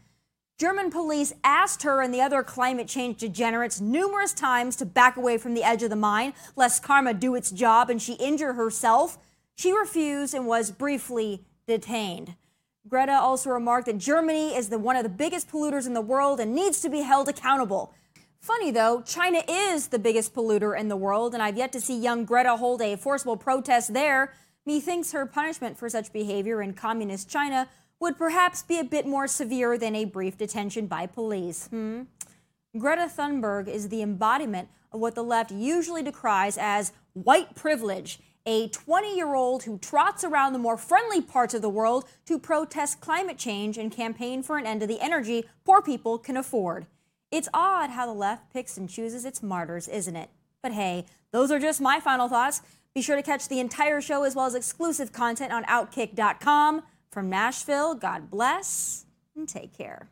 German 0.57 0.90
police 0.90 1.33
asked 1.43 1.83
her 1.83 2.01
and 2.01 2.14
the 2.14 2.21
other 2.21 2.45
climate 2.45 2.87
change 2.87 3.19
degenerates 3.19 3.81
numerous 3.81 4.33
times 4.33 4.77
to 4.77 4.87
back 4.87 5.17
away 5.17 5.37
from 5.37 5.55
the 5.55 5.64
edge 5.64 5.83
of 5.83 5.90
the 5.90 5.97
mine, 5.97 6.33
lest 6.55 6.83
karma 6.83 7.12
do 7.12 7.35
its 7.35 7.51
job 7.51 7.90
and 7.90 8.01
she 8.01 8.12
injure 8.14 8.53
herself. 8.53 9.19
She 9.57 9.73
refused 9.73 10.33
and 10.33 10.47
was 10.47 10.71
briefly 10.71 11.45
detained. 11.67 12.37
Greta 12.87 13.12
also 13.12 13.51
remarked 13.51 13.87
that 13.87 13.99
Germany 13.99 14.55
is 14.55 14.69
the, 14.69 14.79
one 14.79 14.95
of 14.95 15.03
the 15.03 15.09
biggest 15.09 15.51
polluters 15.51 15.87
in 15.87 15.95
the 15.95 16.01
world 16.01 16.38
and 16.38 16.55
needs 16.55 16.81
to 16.83 16.88
be 16.88 17.01
held 17.01 17.29
accountable. 17.29 17.93
Funny 18.40 18.71
though, 18.71 19.03
China 19.03 19.43
is 19.49 19.88
the 19.88 19.99
biggest 19.99 20.35
polluter 20.35 20.79
in 20.79 20.88
the 20.88 20.97
world, 20.97 21.35
and 21.35 21.43
I've 21.43 21.57
yet 21.57 21.73
to 21.73 21.81
see 21.81 21.99
young 21.99 22.25
Greta 22.25 22.57
hold 22.59 22.81
a 22.83 22.97
forcible 22.97 23.37
protest 23.37 23.93
there. 23.93 24.35
Methinks 24.67 25.12
her 25.12 25.27
punishment 25.27 25.79
for 25.79 25.88
such 25.88 26.12
behavior 26.12 26.62
in 26.62 26.75
communist 26.75 27.29
China 27.29 27.69
would 28.01 28.19
perhaps 28.19 28.63
be 28.63 28.79
a 28.79 28.85
bit 28.85 29.07
more 29.07 29.27
severe 29.27 29.79
than 29.79 29.95
a 29.95 30.05
brief 30.05 30.37
detention 30.37 30.87
by 30.87 31.07
police. 31.07 31.69
Hmm? 31.69 32.03
Greta 32.77 33.09
Thunberg 33.09 33.69
is 33.69 33.89
the 33.89 34.03
embodiment 34.03 34.69
of 34.93 35.01
what 35.01 35.15
the 35.15 35.23
left 35.23 35.51
usually 35.51 36.03
decries 36.03 36.59
as 36.59 36.93
white 37.13 37.55
privilege, 37.55 38.19
a 38.47 38.69
20 38.69 39.17
year 39.17 39.35
old 39.35 39.63
who 39.63 39.79
trots 39.79 40.25
around 40.25 40.53
the 40.53 40.59
more 40.59 40.77
friendly 40.77 41.23
parts 41.23 41.55
of 41.55 41.63
the 41.63 41.69
world 41.69 42.05
to 42.27 42.39
protest 42.39 43.01
climate 43.01 43.39
change 43.39 43.79
and 43.79 43.93
campaign 43.93 44.43
for 44.43 44.59
an 44.59 44.67
end 44.67 44.81
to 44.81 44.87
the 44.87 45.01
energy 45.01 45.45
poor 45.65 45.81
people 45.81 46.19
can 46.19 46.37
afford. 46.37 46.87
It's 47.31 47.49
odd 47.55 47.91
how 47.91 48.07
the 48.07 48.13
left 48.13 48.53
picks 48.53 48.77
and 48.77 48.89
chooses 48.89 49.25
its 49.25 49.43
martyrs, 49.43 49.89
isn't 49.89 50.17
it? 50.17 50.31
But 50.63 50.73
hey, 50.73 51.07
those 51.33 51.51
are 51.51 51.59
just 51.59 51.81
my 51.81 52.01
final 52.01 52.29
thoughts. 52.29 52.63
Be 52.95 53.03
sure 53.03 53.17
to 53.17 53.23
catch 53.23 53.49
the 53.49 53.59
entire 53.59 54.01
show 54.01 54.23
as 54.23 54.37
well 54.37 54.47
as 54.47 54.55
exclusive 54.55 55.13
content 55.13 55.53
on 55.53 55.65
Outkick.com. 55.65 56.83
From 57.14 57.31
Nashville, 57.31 57.94
God 57.94 58.29
bless 58.29 59.07
and 59.37 59.48
take 59.48 59.72
care. 59.72 60.09